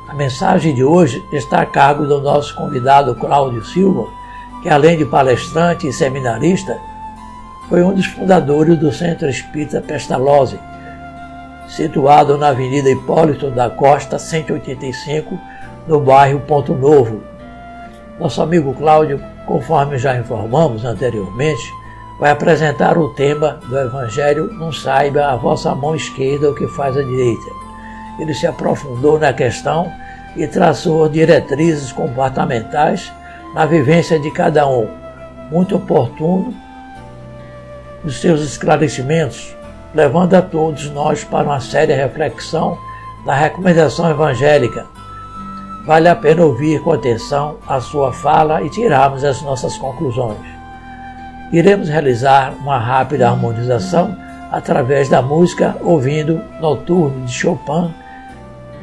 a 0.07 0.13
mensagem 0.13 0.75
de 0.75 0.83
hoje 0.83 1.19
está 1.33 1.61
a 1.61 1.65
cargo 1.65 2.05
do 2.05 2.21
nosso 2.21 2.55
convidado 2.55 3.15
Cláudio 3.15 3.65
Silva, 3.65 4.07
que 4.61 4.69
além 4.69 4.95
de 4.95 5.05
palestrante 5.05 5.87
e 5.87 5.91
seminarista, 5.91 6.77
foi 7.67 7.81
um 7.81 7.95
dos 7.95 8.05
fundadores 8.05 8.77
do 8.77 8.91
Centro 8.91 9.27
Espírita 9.27 9.81
Pestalozzi, 9.81 10.59
situado 11.69 12.37
na 12.37 12.49
Avenida 12.49 12.87
Hipólito 12.87 13.49
da 13.49 13.67
Costa 13.67 14.19
185, 14.19 15.39
no 15.87 15.99
bairro 15.99 16.39
Ponto 16.41 16.73
Novo. 16.73 17.21
Nosso 18.19 18.41
amigo 18.41 18.73
Cláudio, 18.73 19.21
conforme 19.45 19.97
já 19.97 20.17
informamos 20.17 20.83
anteriormente, 20.85 21.73
vai 22.19 22.31
apresentar 22.31 22.97
o 22.97 23.09
tema 23.09 23.59
do 23.67 23.77
Evangelho 23.77 24.51
Não 24.53 24.71
saiba 24.71 25.25
a 25.25 25.35
vossa 25.35 25.75
mão 25.75 25.95
esquerda 25.95 26.49
o 26.49 26.55
que 26.55 26.67
faz 26.69 26.97
a 26.97 27.03
direita. 27.03 27.51
Ele 28.19 28.33
se 28.33 28.47
aprofundou 28.47 29.19
na 29.19 29.33
questão 29.33 29.91
e 30.35 30.47
traçou 30.47 31.09
diretrizes 31.09 31.91
comportamentais 31.91 33.11
na 33.53 33.65
vivência 33.65 34.19
de 34.19 34.31
cada 34.31 34.67
um, 34.67 34.87
muito 35.51 35.75
oportuno 35.75 36.53
nos 38.03 38.19
seus 38.19 38.41
esclarecimentos, 38.41 39.55
levando 39.93 40.33
a 40.35 40.41
todos 40.41 40.89
nós 40.91 41.23
para 41.23 41.45
uma 41.45 41.59
séria 41.59 41.95
reflexão 41.95 42.77
na 43.25 43.33
recomendação 43.33 44.09
evangélica. 44.09 44.94
Vale 45.85 46.09
a 46.09 46.15
pena 46.15 46.43
ouvir 46.43 46.81
com 46.81 46.91
atenção 46.91 47.57
a 47.67 47.79
sua 47.79 48.11
fala 48.11 48.63
e 48.63 48.69
tirarmos 48.71 49.23
as 49.23 49.43
nossas 49.43 49.77
conclusões. 49.77 50.39
Iremos 51.51 51.87
realizar 51.87 52.55
uma 52.59 52.79
rápida 52.79 53.29
harmonização 53.29 54.17
através 54.51 55.07
da 55.09 55.21
música 55.21 55.77
ouvindo 55.81 56.41
Noturno 56.59 57.23
de 57.25 57.31
Chopin 57.31 57.93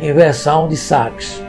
em 0.00 0.12
versão 0.12 0.68
de 0.68 0.76
sax. 0.76 1.41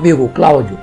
Amigo 0.00 0.30
Cláudio, 0.30 0.78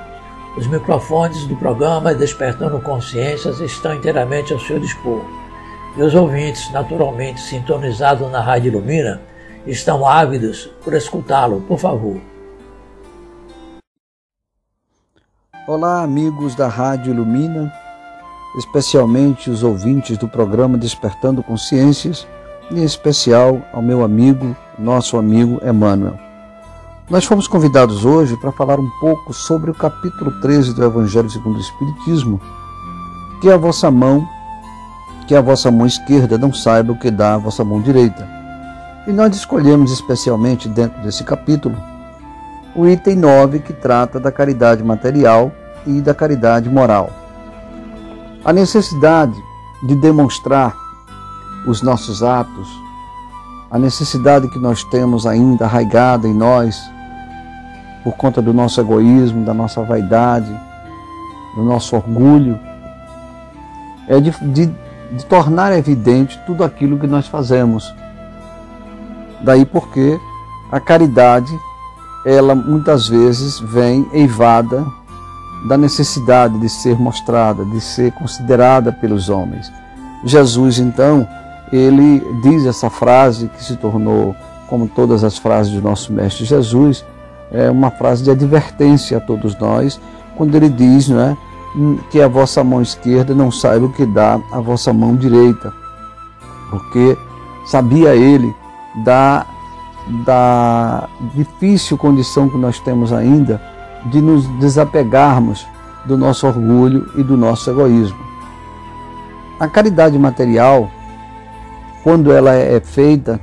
os 0.56 0.68
microfones 0.68 1.44
do 1.48 1.56
programa 1.56 2.14
Despertando 2.14 2.80
Consciências 2.80 3.58
estão 3.58 3.92
inteiramente 3.92 4.52
ao 4.52 4.60
seu 4.60 4.78
dispor. 4.78 5.24
E 5.96 6.02
os 6.04 6.14
ouvintes, 6.14 6.70
naturalmente 6.70 7.40
sintonizados 7.40 8.30
na 8.30 8.40
Rádio 8.40 8.68
Ilumina, 8.68 9.20
estão 9.66 10.06
ávidos 10.06 10.70
por 10.84 10.94
escutá-lo, 10.94 11.62
por 11.62 11.80
favor. 11.80 12.20
Olá, 15.66 16.04
amigos 16.04 16.54
da 16.54 16.68
Rádio 16.68 17.12
Ilumina, 17.12 17.72
especialmente 18.56 19.50
os 19.50 19.64
ouvintes 19.64 20.16
do 20.16 20.28
programa 20.28 20.78
Despertando 20.78 21.42
Consciências, 21.42 22.24
e 22.70 22.78
em 22.78 22.84
especial 22.84 23.60
ao 23.72 23.82
meu 23.82 24.04
amigo, 24.04 24.56
nosso 24.78 25.18
amigo 25.18 25.60
Emmanuel. 25.68 26.27
Nós 27.10 27.24
fomos 27.24 27.48
convidados 27.48 28.04
hoje 28.04 28.36
para 28.36 28.52
falar 28.52 28.78
um 28.78 28.90
pouco 29.00 29.32
sobre 29.32 29.70
o 29.70 29.74
capítulo 29.74 30.30
13 30.42 30.74
do 30.74 30.84
Evangelho 30.84 31.30
segundo 31.30 31.56
o 31.56 31.60
Espiritismo, 31.60 32.38
que 33.40 33.50
a 33.50 33.56
vossa 33.56 33.90
mão, 33.90 34.28
que 35.26 35.34
a 35.34 35.40
vossa 35.40 35.70
mão 35.70 35.86
esquerda 35.86 36.36
não 36.36 36.52
saiba 36.52 36.92
o 36.92 36.98
que 36.98 37.10
dá 37.10 37.32
a 37.32 37.38
vossa 37.38 37.64
mão 37.64 37.80
direita. 37.80 38.28
E 39.06 39.12
nós 39.12 39.34
escolhemos 39.34 39.90
especialmente 39.90 40.68
dentro 40.68 41.00
desse 41.00 41.24
capítulo 41.24 41.74
o 42.76 42.86
item 42.86 43.16
9 43.16 43.60
que 43.60 43.72
trata 43.72 44.20
da 44.20 44.30
caridade 44.30 44.84
material 44.84 45.50
e 45.86 46.02
da 46.02 46.12
caridade 46.12 46.68
moral. 46.68 47.08
A 48.44 48.52
necessidade 48.52 49.42
de 49.82 49.94
demonstrar 49.94 50.76
os 51.66 51.80
nossos 51.80 52.22
atos, 52.22 52.68
a 53.70 53.78
necessidade 53.78 54.46
que 54.48 54.58
nós 54.58 54.84
temos 54.84 55.26
ainda 55.26 55.64
arraigada 55.64 56.28
em 56.28 56.34
nós, 56.34 56.78
por 58.08 58.16
conta 58.16 58.40
do 58.40 58.54
nosso 58.54 58.80
egoísmo, 58.80 59.44
da 59.44 59.52
nossa 59.52 59.82
vaidade, 59.82 60.50
do 61.54 61.62
nosso 61.62 61.94
orgulho, 61.94 62.58
é 64.08 64.18
de, 64.18 64.30
de, 64.46 64.72
de 65.12 65.26
tornar 65.26 65.76
evidente 65.76 66.40
tudo 66.46 66.64
aquilo 66.64 66.98
que 66.98 67.06
nós 67.06 67.26
fazemos. 67.26 67.94
Daí 69.42 69.66
porque 69.66 70.18
a 70.72 70.80
caridade, 70.80 71.52
ela 72.24 72.54
muitas 72.54 73.06
vezes 73.08 73.60
vem 73.60 74.08
eivada 74.14 74.86
da 75.68 75.76
necessidade 75.76 76.58
de 76.58 76.68
ser 76.70 76.98
mostrada, 76.98 77.62
de 77.62 77.78
ser 77.78 78.12
considerada 78.12 78.90
pelos 78.90 79.28
homens. 79.28 79.70
Jesus, 80.24 80.78
então, 80.78 81.28
ele 81.70 82.24
diz 82.42 82.64
essa 82.64 82.88
frase 82.88 83.48
que 83.48 83.62
se 83.62 83.76
tornou, 83.76 84.34
como 84.66 84.88
todas 84.88 85.22
as 85.24 85.36
frases 85.36 85.74
do 85.74 85.82
nosso 85.82 86.10
Mestre 86.10 86.46
Jesus, 86.46 87.04
é 87.52 87.70
uma 87.70 87.90
frase 87.90 88.22
de 88.22 88.30
advertência 88.30 89.16
a 89.18 89.20
todos 89.20 89.58
nós, 89.58 90.00
quando 90.36 90.54
ele 90.54 90.68
diz 90.68 91.08
não 91.08 91.20
é, 91.20 91.36
que 92.10 92.20
a 92.20 92.28
vossa 92.28 92.62
mão 92.64 92.80
esquerda 92.80 93.34
não 93.34 93.50
saiba 93.50 93.86
o 93.86 93.92
que 93.92 94.06
dá 94.06 94.40
a 94.52 94.60
vossa 94.60 94.92
mão 94.92 95.16
direita, 95.16 95.72
porque 96.70 97.16
sabia 97.66 98.14
ele 98.14 98.54
da, 99.04 99.46
da 100.24 101.08
difícil 101.34 101.96
condição 101.96 102.48
que 102.48 102.56
nós 102.56 102.78
temos 102.80 103.12
ainda 103.12 103.60
de 104.06 104.20
nos 104.20 104.46
desapegarmos 104.58 105.66
do 106.04 106.16
nosso 106.16 106.46
orgulho 106.46 107.10
e 107.16 107.22
do 107.22 107.36
nosso 107.36 107.70
egoísmo. 107.70 108.18
A 109.60 109.68
caridade 109.68 110.18
material, 110.18 110.88
quando 112.02 112.32
ela 112.32 112.54
é 112.54 112.80
feita, 112.80 113.40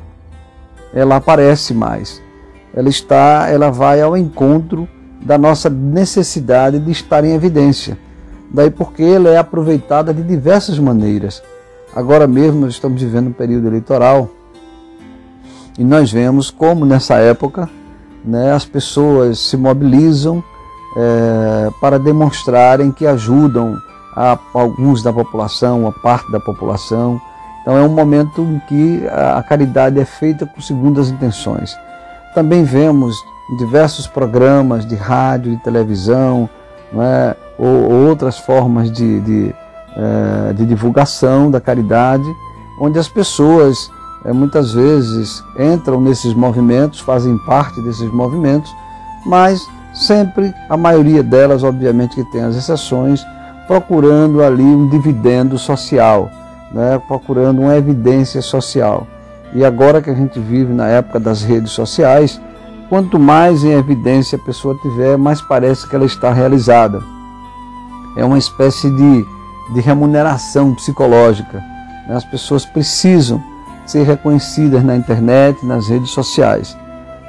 ela 0.93 1.17
aparece 1.17 1.73
mais. 1.73 2.23
Ela 2.75 2.89
está, 2.89 3.47
ela 3.49 3.71
vai 3.71 4.01
ao 4.01 4.17
encontro 4.17 4.87
da 5.21 5.37
nossa 5.37 5.69
necessidade 5.69 6.77
de 6.77 6.91
estar 6.91 7.23
em 7.23 7.33
evidência. 7.33 7.97
Daí 8.51 8.69
porque 8.69 9.01
ela 9.01 9.29
é 9.29 9.37
aproveitada 9.37 10.13
de 10.13 10.21
diversas 10.21 10.77
maneiras. 10.77 11.41
Agora 11.95 12.27
mesmo 12.27 12.59
nós 12.61 12.73
estamos 12.73 13.01
vivendo 13.01 13.27
um 13.27 13.33
período 13.33 13.67
eleitoral 13.67 14.29
e 15.79 15.83
nós 15.83 16.11
vemos 16.11 16.51
como 16.51 16.85
nessa 16.85 17.15
época 17.15 17.69
né, 18.23 18.51
as 18.51 18.65
pessoas 18.65 19.39
se 19.39 19.55
mobilizam 19.55 20.43
é, 20.97 21.69
para 21.79 21.97
demonstrarem 21.97 22.91
que 22.91 23.07
ajudam 23.07 23.77
a 24.15 24.37
alguns 24.53 25.01
da 25.01 25.11
população, 25.13 25.87
a 25.87 25.91
parte 25.91 26.29
da 26.31 26.39
população. 26.39 27.19
Então 27.61 27.77
é 27.77 27.81
um 27.81 27.89
momento 27.89 28.41
em 28.41 28.59
que 28.67 29.07
a 29.07 29.41
caridade 29.41 29.99
é 29.99 30.05
feita 30.05 30.45
com 30.45 30.61
segundas 30.61 31.09
intenções. 31.09 31.75
Também 32.35 32.65
vemos 32.65 33.15
diversos 33.57 34.07
programas 34.07 34.85
de 34.85 34.93
rádio 34.93 35.53
e 35.53 35.57
televisão, 35.57 36.49
é, 36.93 37.35
ou, 37.57 37.91
ou, 37.91 38.07
outras 38.09 38.37
formas 38.37 38.91
de, 38.91 39.21
de, 39.21 39.55
é, 39.95 40.53
de, 40.53 40.65
divulgação 40.65 41.49
da 41.49 41.61
caridade, 41.61 42.25
onde 42.79 42.99
as 42.99 43.07
pessoas 43.07 43.89
é, 44.25 44.33
muitas 44.33 44.73
vezes 44.73 45.41
entram 45.57 46.01
nesses 46.01 46.33
movimentos, 46.33 46.99
fazem 46.99 47.37
parte 47.45 47.81
desses 47.81 48.11
movimentos, 48.11 48.69
mas 49.25 49.65
sempre 49.93 50.53
a 50.69 50.75
maioria 50.75 51.23
delas, 51.23 51.63
obviamente 51.63 52.15
que 52.15 52.31
tem 52.31 52.43
as 52.43 52.57
exceções, 52.57 53.25
procurando 53.65 54.43
ali 54.43 54.61
um 54.61 54.89
dividendo 54.89 55.57
social, 55.57 56.29
né? 56.73 57.01
procurando 57.07 57.61
uma 57.61 57.77
evidência 57.77 58.41
social. 58.41 59.07
E 59.55 59.63
agora 59.63 60.01
que 60.01 60.09
a 60.09 60.13
gente 60.13 60.37
vive 60.37 60.73
na 60.73 60.85
época 60.85 61.17
das 61.17 61.41
redes 61.41 61.71
sociais, 61.71 62.41
quanto 62.89 63.17
mais 63.17 63.63
em 63.63 63.71
evidência 63.71 64.37
a 64.37 64.45
pessoa 64.45 64.77
tiver, 64.81 65.17
mais 65.17 65.41
parece 65.41 65.87
que 65.87 65.95
ela 65.95 66.03
está 66.03 66.33
realizada. 66.33 67.01
É 68.17 68.25
uma 68.25 68.37
espécie 68.37 68.91
de, 68.91 69.25
de 69.73 69.79
remuneração 69.79 70.75
psicológica. 70.75 71.63
Né? 72.05 72.15
As 72.15 72.25
pessoas 72.25 72.65
precisam 72.65 73.41
ser 73.85 74.03
reconhecidas 74.03 74.83
na 74.83 74.93
internet, 74.93 75.65
nas 75.65 75.87
redes 75.87 76.09
sociais, 76.09 76.75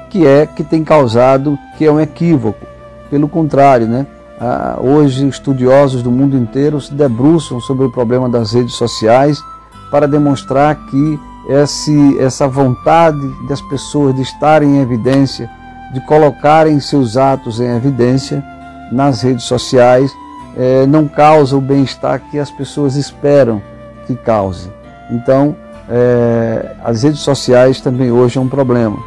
que 0.09 0.27
é 0.27 0.45
que 0.45 0.65
tem 0.65 0.83
causado, 0.83 1.57
que 1.77 1.85
é 1.85 1.91
um 1.91 1.99
equívoco. 1.99 2.65
Pelo 3.09 3.29
contrário, 3.29 3.87
né? 3.87 4.05
Ah, 4.39 4.77
hoje 4.81 5.25
estudiosos 5.27 6.03
do 6.03 6.11
mundo 6.11 6.35
inteiro 6.35 6.81
se 6.81 6.93
debruçam 6.93 7.61
sobre 7.61 7.85
o 7.85 7.91
problema 7.91 8.27
das 8.27 8.51
redes 8.51 8.75
sociais 8.75 9.41
para 9.89 10.07
demonstrar 10.07 10.75
que 10.75 11.19
esse, 11.47 12.19
essa 12.19 12.47
vontade 12.47 13.19
das 13.47 13.61
pessoas 13.61 14.13
de 14.15 14.21
estarem 14.21 14.77
em 14.77 14.81
evidência, 14.81 15.49
de 15.93 16.01
colocarem 16.01 16.79
seus 16.79 17.15
atos 17.15 17.59
em 17.59 17.75
evidência 17.75 18.43
nas 18.91 19.21
redes 19.21 19.45
sociais, 19.45 20.11
eh, 20.57 20.85
não 20.87 21.07
causa 21.07 21.55
o 21.55 21.61
bem-estar 21.61 22.21
que 22.29 22.37
as 22.37 22.51
pessoas 22.51 22.95
esperam 22.95 23.61
que 24.05 24.15
cause. 24.15 24.71
Então, 25.09 25.55
eh, 25.89 26.75
as 26.83 27.03
redes 27.03 27.21
sociais 27.21 27.79
também 27.79 28.11
hoje 28.11 28.37
é 28.37 28.41
um 28.41 28.49
problema. 28.49 28.97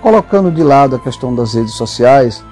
Colocando 0.00 0.50
de 0.50 0.62
lado 0.62 0.96
a 0.96 0.98
questão 0.98 1.34
das 1.34 1.54
redes 1.54 1.74
sociais, 1.74 2.44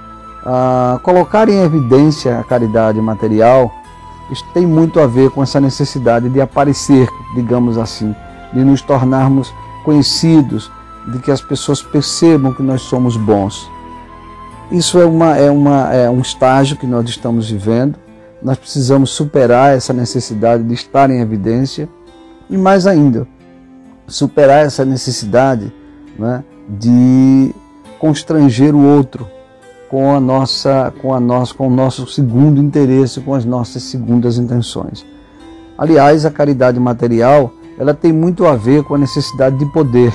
colocar 1.02 1.48
em 1.48 1.62
evidência 1.62 2.38
a 2.38 2.42
caridade 2.42 3.00
material, 3.00 3.70
tem 4.54 4.66
muito 4.66 5.00
a 5.00 5.06
ver 5.06 5.30
com 5.30 5.42
essa 5.42 5.60
necessidade 5.60 6.28
de 6.28 6.40
aparecer, 6.40 7.08
digamos 7.34 7.76
assim, 7.76 8.14
de 8.52 8.64
nos 8.64 8.82
tornarmos 8.82 9.52
conhecidos, 9.84 10.70
de 11.08 11.18
que 11.18 11.30
as 11.30 11.40
pessoas 11.40 11.82
percebam 11.82 12.52
que 12.52 12.62
nós 12.62 12.82
somos 12.82 13.16
bons. 13.16 13.70
Isso 14.70 14.98
é, 14.98 15.04
uma, 15.04 15.36
é, 15.36 15.50
uma, 15.50 15.92
é 15.92 16.08
um 16.08 16.20
estágio 16.20 16.76
que 16.76 16.86
nós 16.86 17.08
estamos 17.08 17.50
vivendo. 17.50 17.96
Nós 18.42 18.56
precisamos 18.56 19.10
superar 19.10 19.76
essa 19.76 19.92
necessidade 19.92 20.62
de 20.62 20.74
estar 20.74 21.10
em 21.10 21.20
evidência 21.20 21.88
e, 22.48 22.56
mais 22.56 22.86
ainda, 22.86 23.26
superar 24.06 24.64
essa 24.64 24.84
necessidade 24.84 25.72
né, 26.18 26.42
de 26.68 27.54
constranger 27.98 28.74
o 28.74 28.82
outro, 28.82 29.28
com 29.88 30.14
a 30.14 30.18
nossa, 30.18 30.92
com 31.02 31.12
a 31.14 31.20
nossa, 31.20 31.52
com 31.52 31.68
o 31.68 31.70
nosso 31.70 32.06
segundo 32.06 32.60
interesse, 32.60 33.20
com 33.20 33.34
as 33.34 33.44
nossas 33.44 33.82
segundas 33.82 34.38
intenções. 34.38 35.04
Aliás, 35.76 36.24
a 36.24 36.30
caridade 36.30 36.80
material, 36.80 37.52
ela 37.82 37.92
tem 37.92 38.12
muito 38.12 38.46
a 38.46 38.54
ver 38.54 38.84
com 38.84 38.94
a 38.94 38.98
necessidade 38.98 39.58
de 39.58 39.66
poder, 39.66 40.14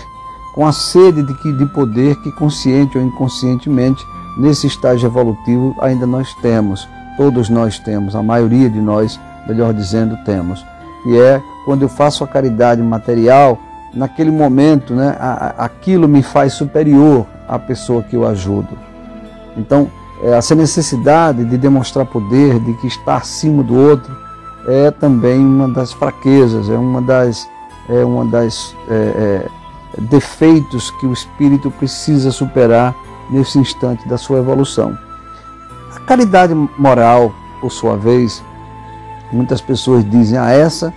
com 0.56 0.66
a 0.66 0.72
sede 0.72 1.22
de, 1.22 1.34
que, 1.34 1.52
de 1.52 1.66
poder 1.66 2.16
que 2.22 2.32
consciente 2.32 2.98
ou 2.98 3.04
inconscientemente 3.04 4.02
nesse 4.38 4.68
estágio 4.68 5.06
evolutivo 5.06 5.76
ainda 5.82 6.08
nós 6.08 6.34
temos, 6.36 6.88
todos 7.18 7.50
nós 7.50 7.78
temos, 7.78 8.16
a 8.16 8.24
maioria 8.24 8.70
de 8.70 8.80
nós, 8.80 9.20
melhor 9.46 9.74
dizendo, 9.74 10.16
temos. 10.24 10.66
E 11.06 11.18
é 11.18 11.42
quando 11.66 11.82
eu 11.82 11.90
faço 11.90 12.24
a 12.24 12.28
caridade 12.28 12.82
material, 12.82 13.60
naquele 13.94 14.32
momento, 14.32 14.96
né, 14.96 15.18
aquilo 15.58 16.08
me 16.08 16.24
faz 16.24 16.54
superior 16.54 17.26
à 17.50 17.60
pessoa 17.60 18.02
que 18.02 18.16
eu 18.16 18.26
ajudo. 18.26 18.80
Então, 19.58 19.92
é, 20.24 20.38
essa 20.38 20.56
necessidade 20.56 21.44
de 21.44 21.58
demonstrar 21.58 22.06
poder, 22.06 22.62
de 22.62 22.74
que 22.76 22.88
está 22.88 23.18
acima 23.18 23.62
do 23.62 23.76
outro, 23.76 24.16
é 24.68 24.92
também 24.92 25.40
uma 25.40 25.70
das 25.70 25.94
fraquezas, 25.94 26.70
é 26.70 26.78
uma 26.78 27.02
das, 27.02 27.48
é 27.90 28.04
uma 28.04 28.26
das 28.26 28.76
é, 28.90 28.94
é, 28.94 29.50
defeitos 30.02 30.92
que 30.92 31.06
o 31.06 31.14
espírito 31.14 31.72
precisa 31.72 32.32
superar 32.32 32.96
nesse 33.30 33.58
instante 33.60 34.08
da 34.08 34.18
sua 34.18 34.40
evolução. 34.40 34.98
caridade 36.06 36.54
moral, 36.78 37.34
por 37.60 37.72
sua 37.72 37.98
vez, 37.98 38.44
muitas 39.32 39.62
pessoas 39.62 40.10
dizem, 40.10 40.38
ah, 40.38 40.52
essa, 40.52 40.94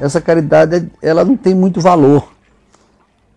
essa 0.00 0.20
caridade 0.20 0.90
ela 1.02 1.24
não 1.24 1.36
tem 1.36 1.54
muito 1.54 1.80
valor, 1.80 2.28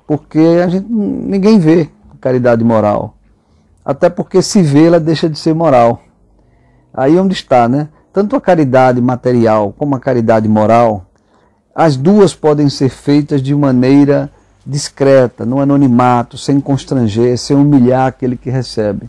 porque 0.05 0.39
a 0.63 0.67
gente, 0.67 0.87
ninguém 0.89 1.59
vê 1.59 1.89
caridade 2.19 2.63
moral. 2.63 3.15
Até 3.83 4.09
porque 4.09 4.41
se 4.41 4.61
vê, 4.61 4.87
ela 4.87 4.99
deixa 4.99 5.29
de 5.29 5.39
ser 5.39 5.53
moral. 5.53 6.01
Aí 6.93 7.17
onde 7.17 7.33
está, 7.33 7.69
né? 7.69 7.87
Tanto 8.11 8.35
a 8.35 8.41
caridade 8.41 8.99
material 9.01 9.73
como 9.77 9.95
a 9.95 9.99
caridade 9.99 10.47
moral, 10.47 11.05
as 11.77 11.95
duas 11.95 12.33
podem 12.33 12.69
ser 12.69 12.89
feitas 12.89 13.39
de 13.39 13.53
maneira 13.53 14.31
discreta, 14.65 15.45
no 15.45 15.61
anonimato, 15.61 16.35
sem 16.35 16.59
constranger, 16.59 17.37
sem 17.37 17.55
humilhar 17.55 18.07
aquele 18.07 18.35
que 18.35 18.49
recebe. 18.49 19.07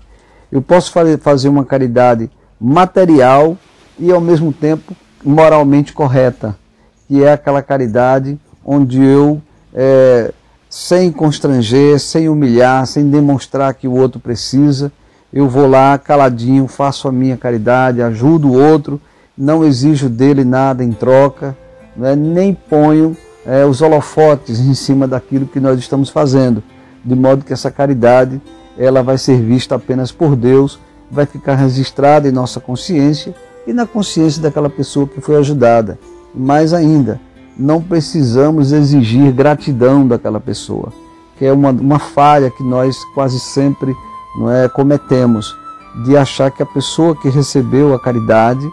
Eu 0.53 0.61
posso 0.61 0.93
fazer 1.19 1.49
uma 1.49 1.65
caridade 1.65 2.31
material 2.61 3.57
e 3.99 4.13
ao 4.13 4.21
mesmo 4.21 4.53
tempo 4.53 4.95
moralmente 5.25 5.95
correta, 5.95 6.59
que 7.07 7.25
é 7.25 7.33
aquela 7.33 7.63
caridade 7.63 8.39
onde 8.63 9.03
eu, 9.03 9.41
é, 9.73 10.31
sem 10.69 11.11
constranger, 11.11 11.99
sem 11.99 12.29
humilhar, 12.29 12.87
sem 12.87 13.09
demonstrar 13.09 13.73
que 13.73 13.89
o 13.89 13.95
outro 13.95 14.21
precisa, 14.21 14.93
eu 15.33 15.49
vou 15.49 15.67
lá 15.67 15.97
caladinho, 15.97 16.69
faço 16.69 17.09
a 17.09 17.13
minha 17.13 17.39
caridade, 17.39 18.03
ajudo 18.03 18.49
o 18.49 18.63
outro, 18.63 19.01
não 19.37 19.65
exijo 19.65 20.11
dele 20.11 20.45
nada 20.45 20.85
em 20.85 20.93
troca, 20.93 21.57
né, 21.99 22.15
nem 22.15 22.55
ponho 22.55 23.17
é, 23.45 23.65
os 23.65 23.83
holofotes 23.83 24.61
em 24.61 24.73
cima 24.73 25.09
daquilo 25.09 25.47
que 25.47 25.59
nós 25.59 25.79
estamos 25.79 26.09
fazendo, 26.09 26.63
de 27.05 27.15
modo 27.15 27.45
que 27.45 27.53
essa 27.53 27.71
caridade 27.71 28.41
ela 28.79 29.03
vai 29.03 29.19
ser 29.19 29.41
vista 29.41 29.75
apenas 29.75 30.13
por 30.13 30.37
Deus, 30.37 30.79
vai 31.11 31.27
ficar 31.27 31.57
registrada 31.57 32.29
em 32.29 32.33
nossa 32.33 32.61
consciência 32.61 33.35
e 33.67 33.73
na 33.73 33.87
consciência 33.87 34.41
daquela 34.41 34.71
pessoa 34.71 35.09
que 35.09 35.21
foi 35.21 35.37
ajudada. 35.37 35.99
Mais 36.33 36.73
ainda, 36.73 37.21
não 37.59 37.83
precisamos 37.83 38.71
exigir 38.71 39.33
gratidão 39.33 40.07
daquela 40.07 40.39
pessoa, 40.39 40.93
que 41.37 41.45
é 41.45 41.53
uma, 41.53 41.71
uma 41.71 41.99
falha 41.99 42.51
que 42.51 42.63
nós 42.63 42.97
quase 43.15 43.41
sempre 43.41 43.95
não 44.39 44.51
é, 44.51 44.69
cometemos, 44.69 45.57
de 46.05 46.17
achar 46.17 46.51
que 46.51 46.63
a 46.63 46.67
pessoa 46.67 47.17
que 47.17 47.29
recebeu 47.29 47.93
a 47.93 47.99
caridade, 48.01 48.65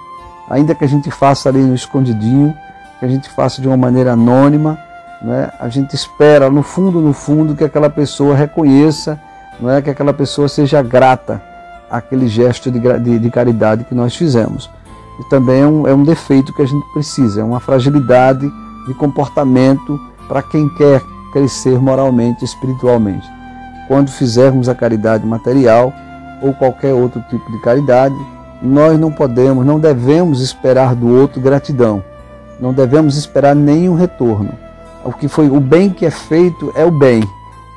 ainda 0.50 0.76
que 0.76 0.84
a 0.84 0.88
gente 0.88 1.10
faça 1.10 1.50
ali 1.50 1.60
no 1.60 1.74
escondidinho, 1.74 2.54
que 3.00 3.06
a 3.06 3.10
gente 3.10 3.30
faça 3.30 3.62
de 3.62 3.68
uma 3.68 3.78
maneira 3.78 4.14
anônima, 4.14 4.78
né, 5.22 5.52
a 5.60 5.70
gente 5.70 5.96
espera 5.96 6.50
no 6.50 6.62
fundo, 6.62 7.00
no 7.02 7.14
fundo, 7.14 7.56
que 7.56 7.64
aquela 7.64 7.90
pessoa 7.90 8.36
reconheça, 8.36 9.20
não 9.60 9.70
é, 9.70 9.82
que 9.82 9.90
aquela 9.90 10.14
pessoa 10.14 10.48
seja 10.48 10.82
grata 10.82 11.42
àquele 11.90 12.28
gesto 12.28 12.72
de, 12.72 12.80
de, 13.00 13.20
de 13.20 13.30
caridade 13.30 13.86
que 13.86 13.96
nós 13.96 14.16
fizemos 14.16 14.70
e 15.20 15.24
também 15.24 15.62
é 15.62 15.68
um, 15.68 15.88
é 15.88 15.94
um 15.94 16.04
defeito 16.04 16.54
que 16.54 16.62
a 16.62 16.66
gente 16.66 16.86
precisa, 16.92 17.42
é 17.42 17.44
uma 17.44 17.60
fragilidade 17.60 18.50
de 18.88 18.94
comportamento 18.94 20.00
para 20.28 20.42
quem 20.42 20.68
quer 20.76 21.02
crescer 21.32 21.80
moralmente 21.80 22.44
espiritualmente. 22.44 23.28
Quando 23.88 24.10
fizermos 24.10 24.68
a 24.68 24.76
caridade 24.76 25.26
material 25.26 25.94
ou 26.42 26.54
qualquer 26.54 26.94
outro 26.94 27.22
tipo 27.30 27.50
de 27.52 27.60
caridade, 27.62 28.16
nós 28.62 29.00
não 29.00 29.12
podemos, 29.12 29.66
não 29.66 29.80
devemos 29.80 30.42
esperar 30.42 30.96
do 30.96 31.08
outro 31.08 31.40
gratidão. 31.40 32.04
Não 32.66 32.74
devemos 32.74 33.16
esperar 33.16 33.56
nenhum 33.56 33.94
retorno. 33.94 34.52
O 35.04 35.14
que 35.14 35.28
foi 35.28 35.52
o 35.52 35.60
bem 35.60 35.92
que 35.92 36.04
é 36.04 36.10
feito 36.10 36.74
é 36.76 36.84
o 36.84 36.90
bem. 36.90 37.22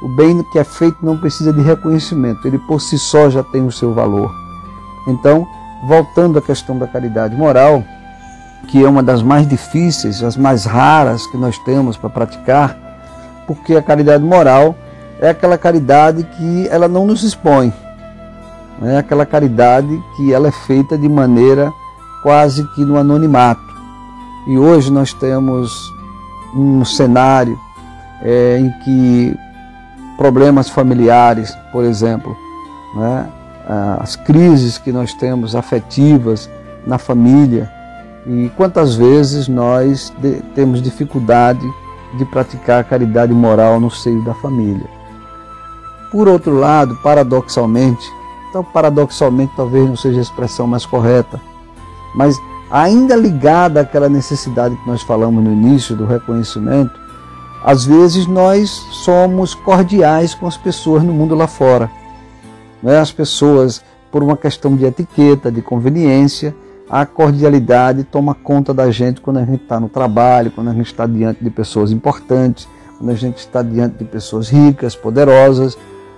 O 0.01 0.09
bem 0.09 0.43
que 0.45 0.59
é 0.59 0.65
feito 0.65 0.97
não 1.03 1.19
precisa 1.19 1.53
de 1.53 1.61
reconhecimento, 1.61 2.49
ele 2.49 2.59
por 2.61 2.81
si 2.81 2.99
só 2.99 3.29
já 3.29 3.43
tem 3.43 3.67
o 3.67 3.71
seu 3.71 3.93
valor. 3.93 4.33
Então, 5.07 5.47
voltando 5.87 6.39
à 6.39 6.41
questão 6.41 6.79
da 6.79 6.87
caridade 6.87 7.37
moral, 7.37 7.85
que 8.69 8.83
é 8.83 8.89
uma 8.89 9.03
das 9.03 9.23
mais 9.23 9.47
difíceis, 9.47 10.23
as 10.23 10.39
mais 10.39 10.65
raras 10.65 11.27
que 11.27 11.37
nós 11.37 11.59
temos 11.59 11.99
para 11.99 12.09
praticar, 12.09 12.75
porque 13.47 13.77
a 13.77 13.83
caridade 13.83 14.25
moral 14.25 14.75
é 15.21 15.29
aquela 15.29 15.59
caridade 15.59 16.27
que 16.39 16.67
ela 16.71 16.89
não 16.89 17.07
nos 17.07 17.23
expõe, 17.23 17.75
é 18.81 18.97
aquela 18.97 19.27
caridade 19.27 20.03
que 20.17 20.33
ela 20.33 20.49
é 20.49 20.53
feita 20.53 20.97
de 20.97 21.11
maneira 21.11 21.71
quase 22.23 22.67
que 22.69 22.87
no 22.87 22.97
anonimato. 22.97 23.68
E 24.47 24.59
hoje 24.59 24.93
nós 24.93 25.13
temos 25.13 25.93
um 26.55 26.85
cenário 26.85 27.59
é, 28.23 28.59
em 28.59 28.71
que 28.85 29.37
problemas 30.17 30.69
familiares, 30.69 31.55
por 31.73 31.85
exemplo, 31.85 32.37
né, 32.95 33.29
as 34.01 34.17
crises 34.17 34.79
que 34.79 34.91
nós 34.91 35.13
temos 35.13 35.55
afetivas 35.55 36.49
na 36.87 36.97
família 36.97 37.71
e 38.27 38.51
quantas 38.57 38.95
vezes 38.95 39.47
nós 39.47 40.13
temos 40.55 40.81
dificuldade 40.83 41.65
de 42.17 42.25
praticar 42.25 42.81
a 42.81 42.85
caridade 42.85 43.33
moral 43.33 43.79
no 43.79 43.91
seio 43.91 44.23
da 44.25 44.35
família. 44.35 44.89
Por 46.11 46.27
outro 46.27 46.59
lado, 46.59 46.97
paradoxalmente, 47.03 48.11
então 48.49 48.65
paradoxalmente 48.65 49.53
talvez 49.55 49.87
não 49.87 49.97
seja 49.97 50.19
a 50.19 50.23
expressão 50.23 50.67
mais 50.67 50.87
correta, 50.87 51.39
mas 52.15 52.35
ainda 52.71 53.17
ligada 53.17 53.81
àquela 53.81 54.09
necessidade 54.09 54.77
que 54.77 54.87
nós 54.89 55.03
falamos 55.03 55.43
no 55.43 55.53
início 55.53 55.97
do 55.97 56.05
reconhecimento, 56.05 56.99
às 57.65 57.85
vezes 57.85 58.27
nós 58.27 58.71
somos 58.93 59.55
cordiais 59.55 60.35
com 60.35 60.47
as 60.47 60.57
pessoas 60.57 61.03
no 61.03 61.13
mundo 61.13 61.35
lá 61.35 61.47
fora. 61.47 61.91
Né? 62.83 62.99
As 62.99 63.11
pessoas, 63.11 63.83
por 64.13 64.23
uma 64.23 64.37
questão 64.37 64.77
de 64.77 64.85
etiqueta, 64.85 65.51
de 65.51 65.61
conveniência, 65.61 66.55
a 66.89 67.05
cordialidade 67.05 68.05
toma 68.05 68.35
conta 68.35 68.73
da 68.73 68.91
gente 68.91 69.21
quando 69.21 69.39
a 69.39 69.45
gente 69.45 69.63
está 69.63 69.79
no 69.79 69.89
trabalho, 69.89 70.51
quando 70.51 70.69
a 70.69 70.75
gente 70.75 70.87
está 70.87 71.07
diante 71.07 71.43
de 71.43 71.51
pessoas 71.51 71.91
importantes, 71.91 72.69
quando 72.97 73.11
a 73.11 73.15
gente 73.15 73.39
está 73.39 73.63
diante 73.63 73.99
de 73.99 74.05
pessoas 74.05 74.49
ricas, 74.49 74.95
poderosas, 74.95 75.77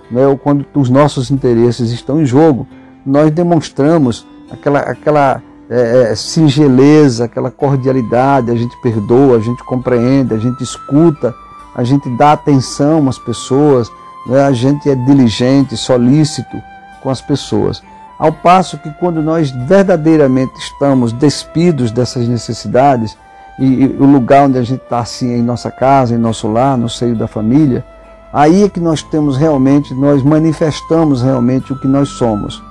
né? 0.09 0.25
ou 0.27 0.37
quando 0.37 0.65
os 0.73 0.89
nossos 0.89 1.31
interesses 1.31 1.91
estão 1.91 2.21
em 2.21 2.25
jogo, 2.25 2.67
nós 3.05 3.31
demonstramos 3.31 4.25
aquela, 4.49 4.79
aquela 4.79 5.41
é, 5.71 6.11
é 6.11 6.15
singeleza, 6.15 7.23
aquela 7.23 7.49
cordialidade, 7.49 8.51
a 8.51 8.55
gente 8.55 8.75
perdoa, 8.81 9.37
a 9.37 9.39
gente 9.39 9.63
compreende, 9.63 10.33
a 10.33 10.37
gente 10.37 10.61
escuta, 10.61 11.33
a 11.73 11.83
gente 11.83 12.09
dá 12.17 12.33
atenção 12.33 13.07
às 13.07 13.17
pessoas, 13.17 13.89
né? 14.27 14.43
a 14.43 14.51
gente 14.51 14.89
é 14.89 14.95
diligente, 14.95 15.77
solícito 15.77 16.57
com 17.01 17.09
as 17.09 17.21
pessoas. 17.21 17.81
Ao 18.19 18.33
passo 18.33 18.77
que 18.77 18.91
quando 18.99 19.21
nós 19.23 19.49
verdadeiramente 19.49 20.53
estamos 20.59 21.13
despidos 21.13 21.89
dessas 21.89 22.27
necessidades, 22.27 23.17
e, 23.57 23.83
e 23.83 23.97
o 23.99 24.05
lugar 24.05 24.47
onde 24.47 24.57
a 24.57 24.63
gente 24.63 24.81
está 24.83 24.99
assim 24.99 25.31
em 25.33 25.41
nossa 25.41 25.71
casa, 25.71 26.13
em 26.13 26.17
nosso 26.17 26.47
lar, 26.47 26.77
no 26.77 26.89
seio 26.89 27.15
da 27.15 27.27
família, 27.27 27.85
aí 28.33 28.63
é 28.63 28.69
que 28.69 28.79
nós 28.79 29.01
temos 29.01 29.37
realmente, 29.37 29.93
nós 29.93 30.21
manifestamos 30.21 31.21
realmente 31.21 31.71
o 31.71 31.79
que 31.79 31.87
nós 31.87 32.09
somos. 32.09 32.61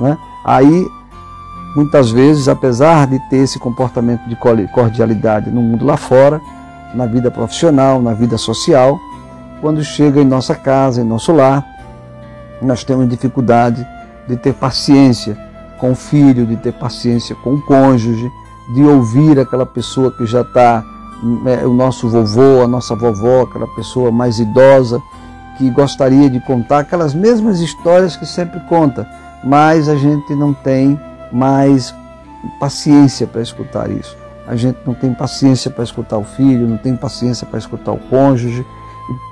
Né? 0.00 0.16
Aí, 0.44 0.86
muitas 1.76 2.10
vezes, 2.10 2.48
apesar 2.48 3.06
de 3.06 3.18
ter 3.28 3.36
esse 3.36 3.58
comportamento 3.58 4.26
de 4.26 4.36
cordialidade 4.72 5.50
no 5.50 5.60
mundo 5.60 5.84
lá 5.84 5.98
fora, 5.98 6.40
na 6.94 7.04
vida 7.04 7.30
profissional, 7.30 8.00
na 8.00 8.14
vida 8.14 8.38
social, 8.38 8.98
quando 9.60 9.84
chega 9.84 10.20
em 10.20 10.24
nossa 10.24 10.54
casa, 10.54 11.02
em 11.02 11.04
nosso 11.04 11.32
lar, 11.32 11.64
nós 12.62 12.82
temos 12.82 13.06
dificuldade 13.08 13.86
de 14.26 14.36
ter 14.36 14.54
paciência 14.54 15.36
com 15.78 15.92
o 15.92 15.94
filho, 15.94 16.46
de 16.46 16.56
ter 16.56 16.72
paciência 16.72 17.36
com 17.44 17.54
o 17.54 17.62
cônjuge, 17.62 18.30
de 18.74 18.82
ouvir 18.82 19.38
aquela 19.38 19.66
pessoa 19.66 20.10
que 20.10 20.24
já 20.24 20.40
está, 20.40 20.82
é, 21.46 21.66
o 21.66 21.74
nosso 21.74 22.08
vovô, 22.08 22.62
a 22.62 22.66
nossa 22.66 22.96
vovó, 22.96 23.42
aquela 23.42 23.66
pessoa 23.74 24.10
mais 24.10 24.38
idosa, 24.38 24.98
que 25.58 25.70
gostaria 25.70 26.30
de 26.30 26.40
contar 26.40 26.80
aquelas 26.80 27.14
mesmas 27.14 27.60
histórias 27.60 28.16
que 28.16 28.24
sempre 28.24 28.60
conta, 28.60 29.06
mas 29.44 29.88
a 29.90 29.96
gente 29.96 30.34
não 30.34 30.54
tem 30.54 30.98
mais 31.32 31.94
paciência 32.58 33.26
para 33.26 33.42
escutar 33.42 33.90
isso. 33.90 34.16
A 34.46 34.54
gente 34.54 34.78
não 34.86 34.94
tem 34.94 35.12
paciência 35.12 35.70
para 35.70 35.82
escutar 35.82 36.18
o 36.18 36.24
filho, 36.24 36.66
não 36.66 36.76
tem 36.76 36.94
paciência 36.96 37.46
para 37.46 37.58
escutar 37.58 37.92
o 37.92 37.98
cônjuge, 37.98 38.64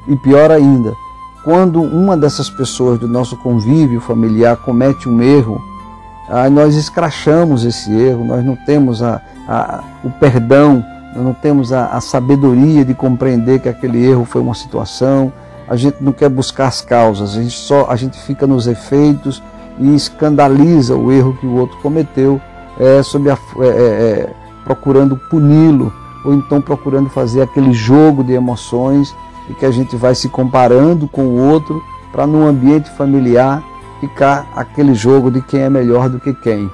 e 0.08 0.16
pior 0.16 0.50
ainda, 0.50 0.92
quando 1.44 1.80
uma 1.82 2.16
dessas 2.16 2.48
pessoas 2.50 2.98
do 2.98 3.06
nosso 3.06 3.36
convívio 3.36 4.00
familiar 4.00 4.56
comete 4.56 5.08
um 5.08 5.22
erro, 5.22 5.60
nós 6.50 6.74
escrachamos 6.74 7.64
esse 7.64 7.92
erro, 7.92 8.24
nós 8.24 8.44
não 8.44 8.56
temos 8.56 9.02
a, 9.02 9.20
a, 9.46 9.84
o 10.02 10.10
perdão, 10.10 10.84
nós 11.14 11.24
não 11.24 11.34
temos 11.34 11.72
a, 11.72 11.88
a 11.88 12.00
sabedoria 12.00 12.84
de 12.84 12.94
compreender 12.94 13.60
que 13.60 13.68
aquele 13.68 14.04
erro 14.04 14.24
foi 14.24 14.40
uma 14.40 14.54
situação, 14.54 15.32
a 15.68 15.76
gente 15.76 15.98
não 16.00 16.12
quer 16.12 16.28
buscar 16.28 16.66
as 16.66 16.80
causas, 16.80 17.36
a 17.36 17.42
gente, 17.42 17.56
só, 17.56 17.90
a 17.90 17.96
gente 17.96 18.18
fica 18.18 18.46
nos 18.46 18.66
efeitos 18.66 19.42
e 19.78 19.94
escandaliza 19.94 20.96
o 20.96 21.10
erro 21.10 21.36
que 21.40 21.46
o 21.46 21.56
outro 21.56 21.76
cometeu, 21.78 22.40
é, 22.78 23.00
a, 23.00 23.62
é, 23.62 23.66
é, 23.66 23.70
é 23.70 24.34
procurando 24.64 25.16
puni-lo, 25.16 25.92
ou 26.24 26.32
então 26.32 26.60
procurando 26.60 27.10
fazer 27.10 27.42
aquele 27.42 27.72
jogo 27.72 28.24
de 28.24 28.32
emoções 28.32 29.14
e 29.48 29.54
que 29.54 29.66
a 29.66 29.70
gente 29.70 29.94
vai 29.96 30.14
se 30.14 30.28
comparando 30.28 31.06
com 31.06 31.22
o 31.22 31.50
outro 31.50 31.82
para 32.10 32.26
num 32.26 32.46
ambiente 32.46 32.90
familiar 32.90 33.62
ficar 34.00 34.50
aquele 34.54 34.94
jogo 34.94 35.30
de 35.30 35.40
quem 35.42 35.60
é 35.60 35.70
melhor 35.70 36.08
do 36.08 36.18
que 36.18 36.32
quem. 36.32 36.70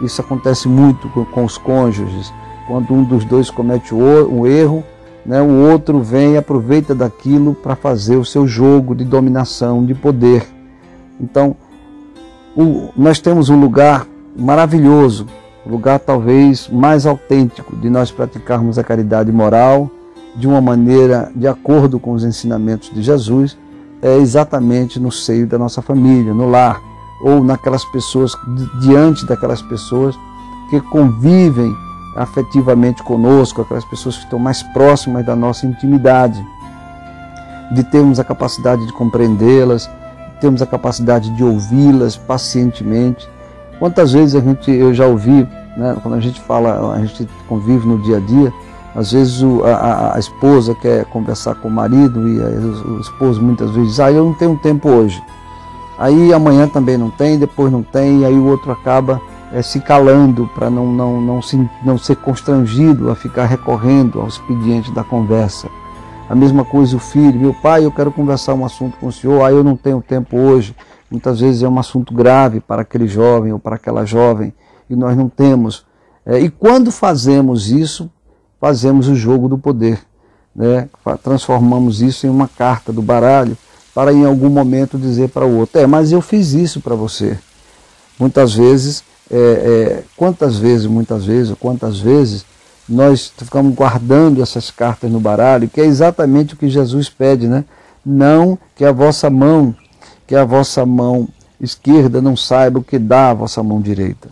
Isso 0.00 0.20
acontece 0.20 0.68
muito 0.68 1.08
com, 1.08 1.24
com 1.24 1.44
os 1.44 1.58
cônjuges. 1.58 2.32
Quando 2.66 2.94
um 2.94 3.04
dos 3.04 3.24
dois 3.24 3.50
comete 3.50 3.94
um 3.94 4.46
erro, 4.46 4.82
né, 5.24 5.40
o 5.40 5.70
outro 5.70 6.00
vem 6.00 6.34
e 6.34 6.36
aproveita 6.36 6.94
daquilo 6.94 7.54
para 7.54 7.76
fazer 7.76 8.16
o 8.16 8.24
seu 8.24 8.46
jogo 8.46 8.94
de 8.94 9.04
dominação, 9.04 9.84
de 9.84 9.94
poder. 9.94 10.46
Então, 11.20 11.56
o, 12.56 12.90
nós 12.96 13.18
temos 13.20 13.48
um 13.48 13.60
lugar 13.60 14.06
maravilhoso, 14.36 15.26
o 15.66 15.70
lugar 15.70 15.98
talvez 15.98 16.68
mais 16.68 17.06
autêntico 17.06 17.74
de 17.76 17.88
nós 17.90 18.10
praticarmos 18.10 18.78
a 18.78 18.84
caridade 18.84 19.32
moral 19.32 19.90
de 20.36 20.46
uma 20.46 20.60
maneira 20.60 21.30
de 21.34 21.46
acordo 21.46 21.98
com 21.98 22.12
os 22.12 22.24
ensinamentos 22.24 22.90
de 22.92 23.02
Jesus, 23.02 23.56
é 24.02 24.16
exatamente 24.16 25.00
no 25.00 25.10
seio 25.10 25.46
da 25.46 25.58
nossa 25.58 25.80
família, 25.80 26.34
no 26.34 26.48
lar, 26.48 26.80
ou 27.22 27.42
naquelas 27.42 27.84
pessoas, 27.86 28.32
diante 28.82 29.24
daquelas 29.26 29.62
pessoas 29.62 30.14
que 30.70 30.80
convivem 30.80 31.72
afetivamente 32.16 33.02
conosco, 33.02 33.62
aquelas 33.62 33.84
pessoas 33.84 34.16
que 34.16 34.24
estão 34.24 34.38
mais 34.38 34.62
próximas 34.62 35.24
da 35.24 35.34
nossa 35.34 35.66
intimidade, 35.66 36.44
de 37.72 37.82
termos 37.84 38.20
a 38.20 38.24
capacidade 38.24 38.84
de 38.86 38.92
compreendê-las, 38.92 39.88
termos 40.40 40.62
a 40.62 40.66
capacidade 40.66 41.30
de 41.30 41.44
ouvi-las 41.44 42.16
pacientemente. 42.16 43.28
Quantas 43.78 44.12
vezes 44.12 44.34
a 44.34 44.40
gente, 44.40 44.70
eu 44.70 44.94
já 44.94 45.06
ouvi, 45.06 45.48
né, 45.76 45.96
quando 46.02 46.14
a 46.14 46.20
gente 46.20 46.40
fala, 46.40 46.94
a 46.94 46.98
gente 47.00 47.28
convive 47.48 47.86
no 47.86 47.98
dia 47.98 48.18
a 48.18 48.20
dia, 48.20 48.52
às 48.94 49.12
vezes 49.12 49.42
o, 49.42 49.64
a, 49.64 50.14
a, 50.14 50.18
esposa 50.18 50.74
quer 50.74 51.04
conversar 51.06 51.56
com 51.56 51.66
o 51.66 51.70
marido 51.70 52.28
e 52.28 52.38
o, 52.38 52.96
o 52.96 53.00
esposo 53.00 53.42
muitas 53.42 53.70
vezes 53.72 53.90
diz, 53.90 54.00
ah, 54.00 54.12
eu 54.12 54.24
não 54.24 54.34
tenho 54.34 54.56
tempo 54.58 54.88
hoje. 54.88 55.20
Aí 55.98 56.32
amanhã 56.32 56.68
também 56.68 56.96
não 56.96 57.10
tem, 57.10 57.38
depois 57.38 57.72
não 57.72 57.82
tem, 57.82 58.20
e 58.20 58.24
aí 58.24 58.34
o 58.34 58.46
outro 58.46 58.70
acaba 58.70 59.20
é, 59.52 59.62
se 59.62 59.80
calando 59.80 60.48
para 60.54 60.70
não, 60.70 60.86
não, 60.92 61.20
não, 61.20 61.42
se, 61.42 61.68
não 61.84 61.96
ser 61.98 62.16
constrangido 62.16 63.10
a 63.10 63.14
ficar 63.14 63.46
recorrendo 63.46 64.20
ao 64.20 64.28
expediente 64.28 64.92
da 64.92 65.04
conversa. 65.04 65.68
A 66.28 66.34
mesma 66.34 66.64
coisa 66.64 66.96
o 66.96 66.98
filho, 66.98 67.38
meu 67.38 67.52
pai, 67.52 67.84
eu 67.84 67.92
quero 67.92 68.10
conversar 68.10 68.54
um 68.54 68.64
assunto 68.64 68.96
com 68.96 69.08
o 69.08 69.12
senhor, 69.12 69.44
ah, 69.44 69.52
eu 69.52 69.62
não 69.62 69.76
tenho 69.76 70.00
tempo 70.00 70.38
hoje. 70.38 70.74
Muitas 71.10 71.40
vezes 71.40 71.62
é 71.62 71.68
um 71.68 71.78
assunto 71.78 72.14
grave 72.14 72.60
para 72.60 72.82
aquele 72.82 73.06
jovem 73.06 73.52
ou 73.52 73.58
para 73.58 73.76
aquela 73.76 74.06
jovem 74.06 74.52
e 74.88 74.96
nós 74.96 75.16
não 75.16 75.28
temos. 75.28 75.84
É, 76.24 76.40
e 76.40 76.48
quando 76.48 76.90
fazemos 76.90 77.70
isso, 77.70 78.10
fazemos 78.58 79.06
o 79.08 79.14
jogo 79.14 79.48
do 79.48 79.58
poder. 79.58 80.00
Né? 80.56 80.88
Transformamos 81.22 82.00
isso 82.00 82.26
em 82.26 82.30
uma 82.30 82.48
carta 82.48 82.90
do 82.90 83.02
baralho 83.02 83.56
para 83.94 84.12
em 84.12 84.24
algum 84.24 84.48
momento 84.48 84.98
dizer 84.98 85.28
para 85.28 85.44
o 85.44 85.58
outro: 85.58 85.78
É, 85.78 85.86
mas 85.86 86.10
eu 86.10 86.22
fiz 86.22 86.54
isso 86.54 86.80
para 86.80 86.94
você. 86.94 87.38
Muitas 88.18 88.54
vezes, 88.54 89.04
é, 89.30 89.36
é, 89.36 90.04
quantas 90.16 90.56
vezes, 90.56 90.86
muitas 90.86 91.26
vezes, 91.26 91.54
quantas 91.60 92.00
vezes 92.00 92.46
nós 92.88 93.32
ficamos 93.36 93.74
guardando 93.74 94.42
essas 94.42 94.70
cartas 94.70 95.10
no 95.10 95.20
baralho, 95.20 95.68
que 95.68 95.80
é 95.80 95.84
exatamente 95.84 96.54
o 96.54 96.56
que 96.56 96.68
Jesus 96.68 97.08
pede, 97.08 97.48
né? 97.48 97.64
Não 98.04 98.58
que 98.74 98.84
a 98.84 98.92
vossa 98.92 99.30
mão, 99.30 99.74
que 100.26 100.34
a 100.34 100.44
vossa 100.44 100.84
mão 100.84 101.28
esquerda 101.60 102.20
não 102.20 102.36
saiba 102.36 102.78
o 102.78 102.84
que 102.84 102.98
dá 102.98 103.30
a 103.30 103.34
vossa 103.34 103.62
mão 103.62 103.80
direita. 103.80 104.28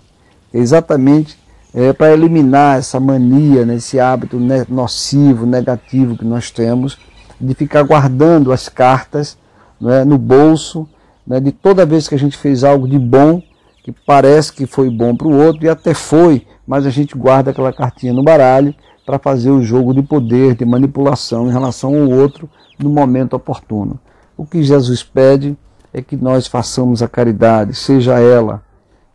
É 0.52 0.58
exatamente 0.58 1.38
é, 1.74 1.92
para 1.92 2.12
eliminar 2.12 2.78
essa 2.78 3.00
mania, 3.00 3.64
né, 3.64 3.76
esse 3.76 3.98
hábito 3.98 4.38
nocivo, 4.68 5.46
negativo 5.46 6.16
que 6.16 6.24
nós 6.24 6.50
temos 6.50 6.98
de 7.40 7.54
ficar 7.54 7.82
guardando 7.82 8.52
as 8.52 8.68
cartas 8.68 9.36
né, 9.80 10.04
no 10.04 10.18
bolso, 10.18 10.86
né, 11.26 11.40
de 11.40 11.50
toda 11.50 11.86
vez 11.86 12.06
que 12.06 12.14
a 12.14 12.18
gente 12.18 12.36
fez 12.36 12.62
algo 12.62 12.86
de 12.86 12.98
bom, 12.98 13.42
que 13.82 13.90
parece 13.90 14.52
que 14.52 14.66
foi 14.66 14.88
bom 14.90 15.16
para 15.16 15.26
o 15.26 15.36
outro, 15.36 15.64
e 15.64 15.68
até 15.68 15.94
foi, 15.94 16.46
mas 16.66 16.86
a 16.86 16.90
gente 16.90 17.16
guarda 17.16 17.50
aquela 17.50 17.72
cartinha 17.72 18.12
no 18.12 18.22
baralho 18.22 18.74
para 19.04 19.18
fazer 19.18 19.50
o 19.50 19.62
jogo 19.62 19.92
de 19.92 20.02
poder, 20.02 20.54
de 20.54 20.64
manipulação 20.64 21.48
em 21.48 21.52
relação 21.52 21.94
ao 21.94 22.10
outro 22.10 22.48
no 22.78 22.88
momento 22.88 23.34
oportuno. 23.34 23.98
O 24.36 24.46
que 24.46 24.62
Jesus 24.62 25.02
pede 25.02 25.56
é 25.92 26.00
que 26.00 26.16
nós 26.16 26.46
façamos 26.46 27.02
a 27.02 27.08
caridade, 27.08 27.74
seja 27.74 28.18
ela 28.18 28.62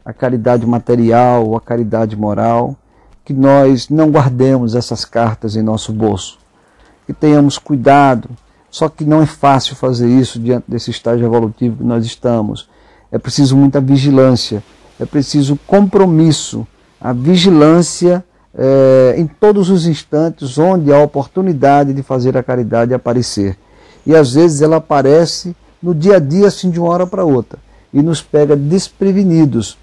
a 0.06 0.14
caridade 0.14 0.66
material 0.66 1.45
ou 1.45 1.58
a 1.58 1.62
caridade 1.62 2.16
moral, 2.16 2.78
que 3.26 3.34
nós 3.34 3.89
não 3.89 4.10
guardemos 4.10 4.74
essas 4.74 5.04
cartas 5.04 5.58
em 5.58 5.62
nosso 5.62 5.91
bolso, 5.91 6.39
que 7.06 7.12
tenhamos 7.12 7.58
cuidado. 7.58 8.30
Só 8.70 8.88
que 8.88 9.04
não 9.04 9.22
é 9.22 9.26
fácil 9.26 9.76
fazer 9.76 10.08
isso 10.08 10.39
diante 10.39 10.64
desse 10.66 10.91
estágio 10.91 11.26
evolutivo 11.26 11.78
que 11.78 11.84
nós 11.84 12.06
estamos. 12.06 12.70
É 13.12 13.18
preciso 13.18 13.58
muita 13.58 13.82
vigilância, 13.82 14.64
é 14.98 15.06
preciso 15.06 15.60
compromisso, 15.68 16.66
a 17.00 17.14
vigilância 17.14 18.24
é, 18.58 19.16
em 19.18 19.28
todos 19.28 19.70
os 19.70 19.86
instantes 19.86 20.58
onde 20.58 20.91
há 20.91 21.00
oportunidade 21.00 21.93
de 21.93 22.02
fazer 22.02 22.36
a 22.38 22.43
caridade 22.43 22.93
aparecer. 22.93 23.58
E 24.06 24.16
às 24.16 24.34
vezes 24.34 24.62
ela 24.62 24.78
aparece 24.78 25.56
no 25.82 25.93
dia 25.93 26.16
a 26.16 26.20
dia, 26.20 26.48
assim, 26.48 26.70
de 26.70 26.80
uma 26.80 26.89
hora 26.89 27.06
para 27.06 27.24
outra, 27.24 27.60
e 27.93 28.02
nos 28.02 28.22
pega 28.22 28.56
desprevenidos 28.56 29.78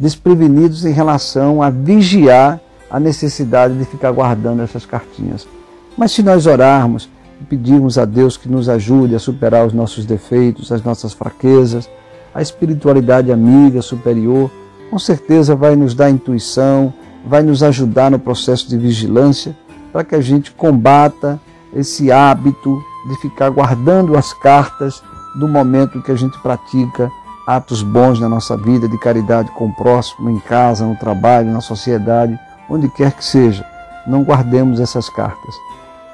desprevenidos 0.00 0.86
em 0.86 0.92
relação 0.92 1.62
a 1.62 1.68
vigiar 1.68 2.58
a 2.90 2.98
necessidade 2.98 3.76
de 3.76 3.84
ficar 3.84 4.10
guardando 4.10 4.62
essas 4.62 4.86
cartinhas. 4.86 5.46
Mas 5.94 6.12
se 6.12 6.22
nós 6.22 6.46
orarmos 6.46 7.06
e 7.38 7.44
pedirmos 7.44 7.98
a 7.98 8.06
Deus 8.06 8.38
que 8.38 8.48
nos 8.48 8.70
ajude 8.70 9.14
a 9.14 9.18
superar 9.18 9.66
os 9.66 9.74
nossos 9.74 10.06
defeitos, 10.06 10.72
as 10.72 10.82
nossas 10.82 11.12
fraquezas, 11.12 11.88
a 12.34 12.40
espiritualidade 12.40 13.30
amiga, 13.30 13.82
superior, 13.82 14.50
com 14.90 14.98
certeza 14.98 15.54
vai 15.54 15.76
nos 15.76 15.94
dar 15.94 16.10
intuição, 16.10 16.92
vai 17.24 17.42
nos 17.42 17.62
ajudar 17.62 18.10
no 18.10 18.18
processo 18.18 18.68
de 18.68 18.76
vigilância 18.76 19.56
para 19.92 20.02
que 20.02 20.14
a 20.14 20.20
gente 20.20 20.50
combata 20.50 21.40
esse 21.74 22.10
hábito 22.10 22.82
de 23.08 23.16
ficar 23.20 23.50
guardando 23.50 24.16
as 24.16 24.32
cartas 24.32 25.02
do 25.38 25.46
momento 25.46 26.02
que 26.02 26.10
a 26.10 26.16
gente 26.16 26.36
pratica 26.40 27.10
atos 27.46 27.82
bons 27.82 28.20
na 28.20 28.28
nossa 28.28 28.56
vida, 28.56 28.88
de 28.88 28.98
caridade 28.98 29.50
com 29.52 29.66
o 29.66 29.74
próximo, 29.74 30.28
em 30.28 30.38
casa, 30.40 30.84
no 30.84 30.96
trabalho, 30.96 31.50
na 31.50 31.60
sociedade, 31.60 32.38
onde 32.68 32.88
quer 32.88 33.12
que 33.12 33.24
seja. 33.24 33.64
Não 34.06 34.22
guardemos 34.22 34.80
essas 34.80 35.08
cartas. 35.08 35.54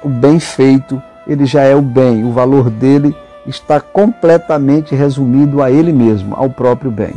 O 0.03 0.09
bem 0.09 0.39
feito, 0.39 1.01
ele 1.27 1.45
já 1.45 1.63
é 1.63 1.75
o 1.75 1.81
bem, 1.81 2.23
o 2.23 2.31
valor 2.31 2.69
dele 2.69 3.15
está 3.45 3.79
completamente 3.79 4.95
resumido 4.95 5.61
a 5.61 5.71
ele 5.71 5.91
mesmo, 5.91 6.35
ao 6.35 6.49
próprio 6.49 6.91
bem. 6.91 7.15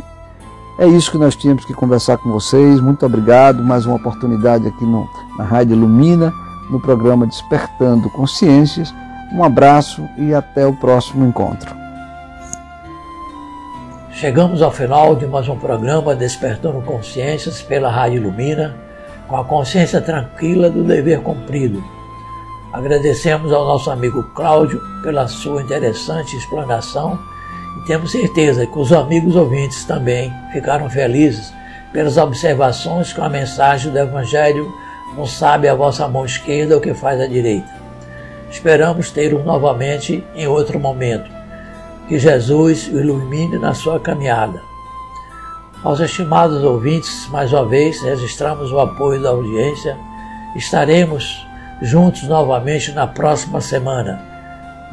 É 0.79 0.87
isso 0.87 1.11
que 1.11 1.17
nós 1.17 1.35
tínhamos 1.35 1.65
que 1.65 1.73
conversar 1.73 2.17
com 2.17 2.31
vocês. 2.31 2.79
Muito 2.79 3.05
obrigado. 3.05 3.63
Mais 3.63 3.85
uma 3.85 3.95
oportunidade 3.95 4.67
aqui 4.67 4.85
no, 4.85 5.07
na 5.37 5.43
Rádio 5.43 5.75
Ilumina, 5.75 6.33
no 6.69 6.79
programa 6.79 7.27
Despertando 7.27 8.09
Consciências. 8.09 8.93
Um 9.33 9.43
abraço 9.43 10.07
e 10.17 10.33
até 10.33 10.65
o 10.65 10.73
próximo 10.73 11.25
encontro. 11.25 11.75
Chegamos 14.11 14.61
ao 14.61 14.71
final 14.71 15.15
de 15.15 15.25
mais 15.25 15.47
um 15.47 15.57
programa 15.57 16.15
Despertando 16.15 16.81
Consciências 16.81 17.61
pela 17.61 17.89
Rádio 17.89 18.17
Ilumina, 18.17 18.75
com 19.27 19.37
a 19.37 19.45
consciência 19.45 20.01
tranquila 20.01 20.69
do 20.69 20.83
dever 20.83 21.21
cumprido. 21.21 21.83
Agradecemos 22.73 23.51
ao 23.51 23.65
nosso 23.65 23.89
amigo 23.91 24.23
Cláudio 24.35 24.81
pela 25.03 25.27
sua 25.27 25.61
interessante 25.61 26.37
explanação 26.37 27.19
e 27.77 27.85
temos 27.85 28.11
certeza 28.11 28.65
que 28.65 28.77
os 28.77 28.91
amigos 28.91 29.35
ouvintes 29.35 29.85
também 29.85 30.33
ficaram 30.51 30.89
felizes 30.89 31.53
pelas 31.93 32.17
observações 32.17 33.13
com 33.13 33.23
a 33.23 33.29
mensagem 33.29 33.91
do 33.91 33.99
Evangelho 33.99 34.71
não 35.15 35.25
sabe 35.25 35.67
a 35.67 35.75
vossa 35.75 36.07
mão 36.07 36.25
esquerda 36.25 36.77
o 36.77 36.81
que 36.81 36.93
faz 36.93 37.19
a 37.19 37.27
direita. 37.27 37.69
Esperamos 38.49 39.11
ter-o 39.11 39.43
novamente 39.43 40.23
em 40.35 40.47
outro 40.47 40.79
momento 40.79 41.29
que 42.07 42.19
Jesus 42.19 42.87
o 42.87 42.99
ilumine 42.99 43.57
na 43.57 43.73
sua 43.73 43.99
caminhada. 43.99 44.61
Aos 45.83 45.99
estimados 45.99 46.63
ouvintes, 46.63 47.27
mais 47.29 47.51
uma 47.51 47.65
vez 47.65 48.01
registramos 48.01 48.71
o 48.71 48.79
apoio 48.79 49.21
da 49.21 49.29
audiência. 49.29 49.97
Estaremos 50.55 51.45
juntos 51.81 52.23
novamente 52.23 52.91
na 52.91 53.07
próxima 53.07 53.59
semana. 53.61 54.30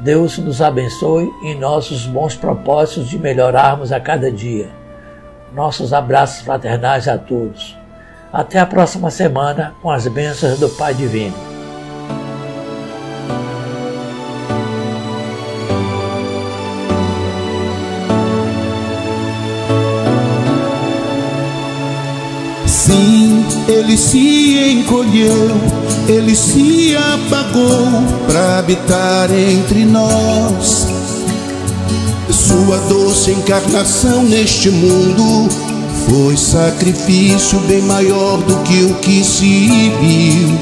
Deus 0.01 0.39
nos 0.39 0.63
abençoe 0.63 1.29
em 1.43 1.59
nossos 1.59 2.07
bons 2.07 2.37
propósitos 2.37 3.09
de 3.09 3.19
melhorarmos 3.19 3.91
a 3.91 3.99
cada 3.99 4.31
dia. 4.31 4.71
Nossos 5.53 5.93
abraços 5.93 6.43
fraternais 6.43 7.09
a 7.09 7.19
todos. 7.19 7.77
Até 8.33 8.61
a 8.61 8.67
próxima 8.67 9.11
semana 9.11 9.75
com 9.83 9.91
as 9.91 10.07
bênçãos 10.07 10.61
do 10.61 10.69
Pai 10.69 10.95
Divino. 10.95 11.58
Ele 23.69 23.97
se 23.97 24.73
encolheu, 24.73 25.51
ele 26.09 26.35
se 26.35 26.97
apagou 26.97 27.87
para 28.27 28.59
habitar 28.59 29.31
entre 29.31 29.85
nós. 29.85 30.87
Sua 32.31 32.79
doce 32.89 33.31
encarnação 33.33 34.23
neste 34.23 34.71
mundo 34.71 35.49
Foi 36.09 36.37
sacrifício 36.37 37.59
bem 37.61 37.83
maior 37.83 38.39
do 38.39 38.57
que 38.63 38.85
o 38.85 38.95
que 38.95 39.23
se 39.23 39.93
viu. 40.01 40.59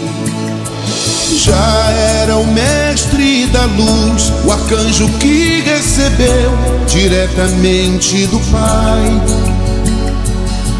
Já 1.38 1.90
era 2.22 2.36
o 2.36 2.46
mestre 2.52 3.46
da 3.46 3.66
luz, 3.66 4.32
o 4.44 4.50
arcanjo 4.52 5.08
que 5.20 5.60
recebeu 5.60 6.50
diretamente 6.88 8.26
do 8.26 8.40
Pai 8.50 9.55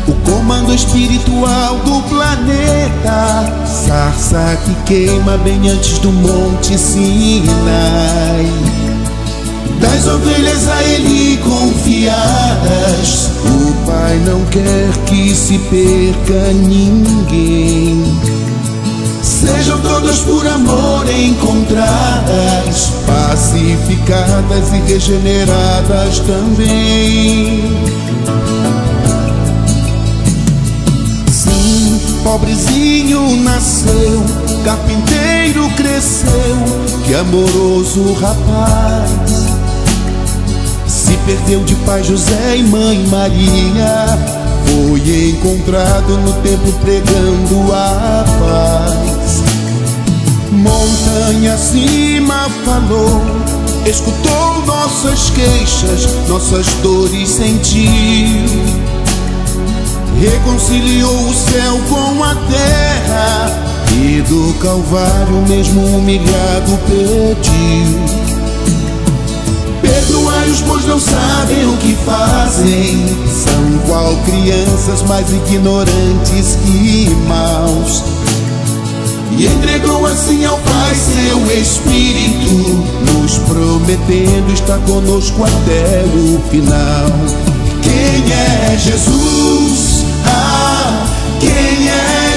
o 0.08 0.14
comando 0.30 0.72
espiritual 0.72 1.76
do 1.78 2.00
planeta, 2.08 3.66
sarça 3.66 4.58
que 4.64 4.74
queima 4.84 5.36
bem 5.38 5.68
antes 5.68 5.98
do 5.98 6.12
Monte 6.12 6.78
Sinai. 6.78 8.46
Das 9.80 10.06
ovelhas 10.06 10.68
a 10.68 10.82
ele 10.84 11.36
confiadas, 11.38 13.30
o 13.44 13.86
Pai 13.86 14.18
não 14.26 14.44
quer 14.46 14.90
que 15.06 15.34
se 15.34 15.58
perca 15.58 16.52
ninguém. 16.52 18.04
Sejam 19.22 19.78
todas 19.80 20.20
por 20.20 20.46
amor 20.46 21.04
encontradas, 21.10 22.92
pacificadas 23.06 24.72
e 24.72 24.92
regeneradas 24.92 26.20
também. 26.20 28.05
Pobrezinho 32.36 33.34
nasceu, 33.36 34.22
carpinteiro 34.62 35.70
cresceu, 35.70 36.56
que 37.06 37.14
amoroso 37.14 38.12
rapaz. 38.12 39.10
Se 40.86 41.16
perdeu 41.24 41.64
de 41.64 41.74
pai 41.76 42.04
José 42.04 42.58
e 42.58 42.62
mãe 42.64 43.06
Maria, 43.06 44.18
foi 44.66 45.30
encontrado 45.30 46.18
no 46.18 46.32
templo 46.42 46.72
pregando 46.82 47.72
a 47.72 48.24
paz. 48.38 49.42
Montanha 50.52 51.54
acima 51.54 52.50
falou, 52.66 53.22
escutou 53.86 54.66
nossas 54.66 55.30
queixas, 55.30 56.28
nossas 56.28 56.66
dores 56.82 57.30
sentiu 57.30 58.95
reconciliou 60.18 61.28
o 61.28 61.34
céu 61.34 61.80
com 61.88 62.24
a 62.24 62.34
terra 62.34 63.66
e 63.92 64.22
do 64.22 64.54
Calvário, 64.60 65.42
mesmo 65.48 65.84
humilhado, 65.84 66.78
pediu. 66.86 68.26
Perdoai-os, 69.80 70.60
pois 70.62 70.84
não 70.86 70.98
sabem 70.98 71.66
o 71.66 71.76
que 71.78 71.96
fazem. 72.04 73.06
São 73.26 73.78
qual 73.86 74.16
crianças 74.24 75.02
mais 75.02 75.30
ignorantes 75.32 76.58
que 76.64 77.10
maus. 77.28 78.02
E 79.38 79.46
entregou 79.46 80.06
assim 80.06 80.44
ao 80.44 80.58
Pai 80.58 80.94
seu 80.94 81.60
Espírito, 81.60 82.84
nos 83.12 83.38
prometendo 83.38 84.52
estar 84.52 84.78
conosco 84.80 85.44
até 85.44 86.04
o 86.14 86.40
final. 86.50 87.06
Quem 87.82 88.32
é 88.32 88.78
Jesus? 88.78 89.35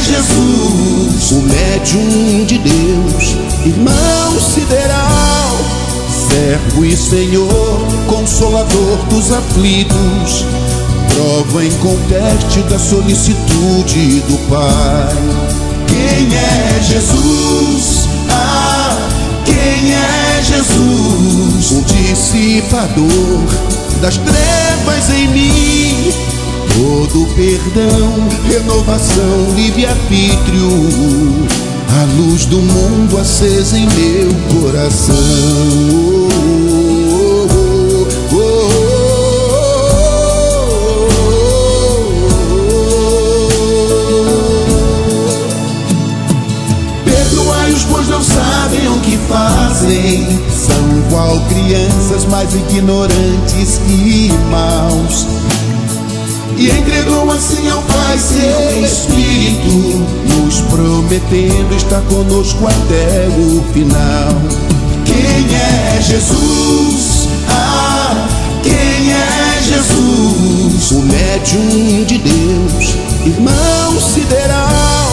Jesus? 0.09 1.31
O 1.31 1.41
médium 1.43 2.45
de 2.45 2.57
Deus, 2.57 3.37
irmão 3.63 4.39
sideral, 4.39 5.57
servo 6.29 6.83
e 6.83 6.97
Senhor, 6.97 7.79
consolador 8.07 8.97
dos 9.09 9.31
aflitos, 9.31 10.45
prova 11.13 11.63
em 11.63 11.71
conteste 11.77 12.61
da 12.63 12.79
solicitude 12.79 14.21
do 14.21 14.37
Pai. 14.49 15.15
Quem 15.87 16.35
é 16.35 16.81
Jesus? 16.81 18.07
Ah, 18.31 18.97
quem 19.45 19.93
é 19.93 20.41
Jesus? 20.41 21.71
O 21.71 21.81
dissipador 21.83 23.43
das 24.01 24.17
trevas 24.17 25.09
em 25.11 25.27
mim 25.27 26.29
todo 26.75 27.25
perdão, 27.35 28.27
renovação, 28.47 29.53
livre-arbítrio, 29.55 30.69
a 31.99 32.03
luz 32.17 32.45
do 32.45 32.57
mundo 32.57 33.17
acesa 33.17 33.77
em 33.77 33.87
meu 33.87 34.61
coração. 34.61 35.15
Perdoai-os, 47.05 47.83
pois 47.85 48.07
não 48.07 48.21
sabem 48.21 48.87
o 48.87 48.99
que 49.01 49.17
fazem. 49.27 50.39
São 50.49 51.01
qual 51.09 51.39
crianças 51.45 52.25
mais 52.25 52.53
ignorantes 52.53 53.79
que 53.87 54.31
maus 54.51 55.25
e 56.59 56.69
entregou 56.69 57.31
assim 57.31 57.69
ao 57.69 57.81
Pai 57.83 58.19
seu 58.19 58.83
Espírito, 58.83 60.05
nos 60.27 60.59
prometendo 60.61 61.73
estar 61.73 62.01
conosco 62.01 62.67
até 62.67 63.29
o 63.29 63.63
final. 63.71 64.29
Quem 65.05 65.55
é 65.55 66.01
Jesus? 66.01 67.29
Ah, 67.47 68.27
quem 68.61 69.13
é 69.13 69.61
Jesus? 69.63 70.91
O 70.91 71.01
médium 71.03 72.03
de 72.03 72.17
Deus, 72.17 72.95
irmão 73.25 74.01
sideral, 74.01 75.11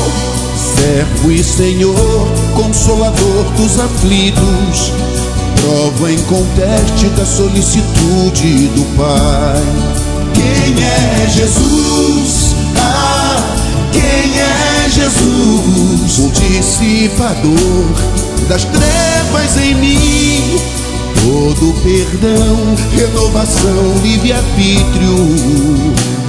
servo 0.75 1.31
e 1.31 1.45
Senhor, 1.45 2.29
consolador 2.57 3.45
dos 3.57 3.79
aflitos 3.79 4.93
prova 5.67 6.13
em 6.13 6.19
conteste 6.23 7.09
da 7.17 7.25
solicitude 7.25 8.69
do 8.69 8.97
Pai. 8.97 10.06
Quem 10.37 10.85
é 10.85 11.29
Jesus? 11.29 12.55
Ah, 12.79 13.57
quem 13.93 14.39
é 14.39 14.89
Jesus? 14.89 16.19
O 16.19 16.31
dissipador 16.31 17.85
das 18.49 18.65
trevas 18.65 19.57
em 19.57 19.75
mim. 19.75 20.61
Todo 21.25 21.75
perdão, 21.83 22.77
renovação, 22.95 23.95
livre-arbítrio, 24.03 25.17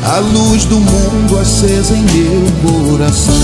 a 0.03 0.19
luz 0.19 0.65
do 0.65 0.79
mundo 0.79 1.37
acesa 1.37 1.95
em 1.95 2.03
meu 2.03 2.41
coração. 2.63 3.35